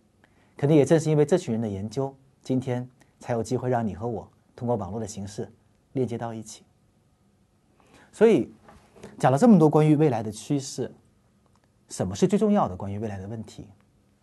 [0.58, 2.88] 可能也正是因为这群人的研究，今天
[3.20, 5.52] 才有机会让你和我通过网络的形式
[5.94, 6.64] 链接到一起。
[8.12, 8.54] 所以，
[9.18, 10.94] 讲了这么多关于未来的趋势，
[11.90, 13.68] 什么是最重要的关于未来的问题？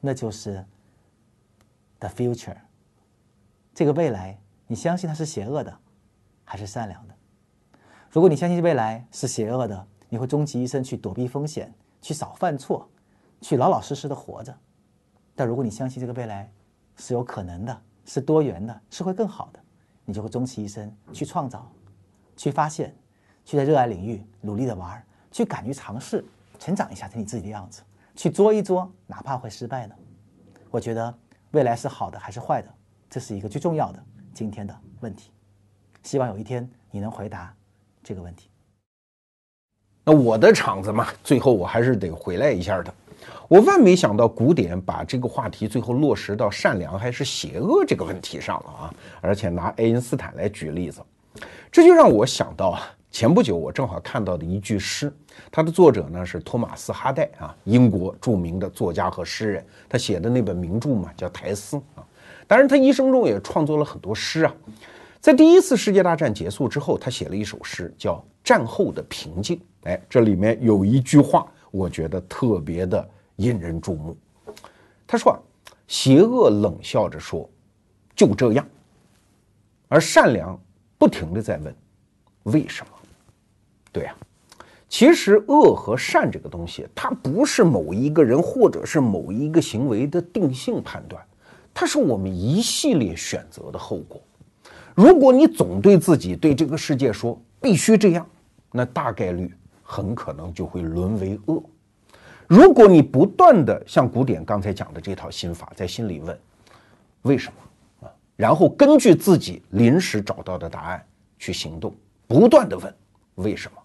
[0.00, 0.64] 那就是
[1.98, 2.56] the future。
[3.74, 5.78] 这个未来，你相信它是邪恶的，
[6.44, 7.14] 还是善良的？
[8.10, 12.88] 如果你相信未来是邪恶的，你会终其一生去躲避风险，去少犯错，
[13.40, 14.54] 去老老实实的活着。
[15.34, 16.52] 但如果你相信这个未来
[16.96, 19.60] 是有可能的，是多元的，是会更好的，
[20.04, 21.70] 你就会终其一生去创造、
[22.36, 22.94] 去发现、
[23.44, 26.24] 去在热爱领域努力的玩，去敢于尝试，
[26.58, 27.82] 成长一下成你自己的样子，
[28.16, 29.94] 去作一作，哪怕会失败呢？
[30.70, 31.14] 我觉得
[31.52, 32.74] 未来是好的还是坏的，
[33.10, 34.02] 这是一个最重要的
[34.32, 35.32] 今天的问题。
[36.04, 37.52] 希望有一天你能回答
[38.02, 38.48] 这个问题。
[40.04, 42.94] 那我的场子嘛，最后我还是得回来一下的。
[43.48, 51.02] 我万没想到古典把这个话题最后落实到善良还是邪恶这个问题上了啊，而且拿爱因斯坦来举例子，
[51.70, 52.80] 这就让我想到啊，
[53.10, 55.12] 前不久我正好看到的一句诗，
[55.50, 62.06] 它的作者呢是托马斯哈代啊，英国著名的作家和诗人，他写的那本名著嘛叫《苔丝》啊，
[62.50, 64.52] 当然他一生中也创作了很多诗啊，
[65.20, 73.08] 在第一次世界大战结束之后，他写了一首诗叫《战后的平静》，哎，这里面有一句话，我觉得特别的。
[73.36, 74.14] 引人注目。
[75.06, 75.38] 他说
[75.86, 77.48] ：“邪恶冷笑着说，
[78.14, 78.66] 就这样。”
[79.88, 80.60] 而善良
[80.98, 81.74] 不停的在问
[82.52, 82.92] ：“为什么？”
[83.90, 84.14] 对呀，
[84.90, 91.24] 其实恶和善这个东西，它不是某一个人或者是某一个行为的定性判断，
[91.72, 94.20] 它是我们一系列选择的后果。
[94.94, 98.28] 如果你总对自己、对这个世界说必须这样，
[98.72, 99.52] 那大概率
[99.82, 101.62] 很可能就会沦为恶。
[102.46, 106.38] 如果你不断的像古典刚才讲的这套心法，在心里问
[107.22, 111.06] 为什么啊，然后根据自己临时找到的答案
[111.38, 111.94] 去行动，
[112.26, 112.94] 不断的问
[113.36, 113.78] 为什么，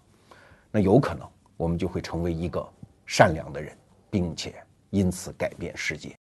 [0.70, 1.26] 那有可能
[1.56, 2.66] 我们就会成为一个
[3.06, 3.72] 善良的人，
[4.10, 4.54] 并且
[4.90, 6.14] 因此改变世界。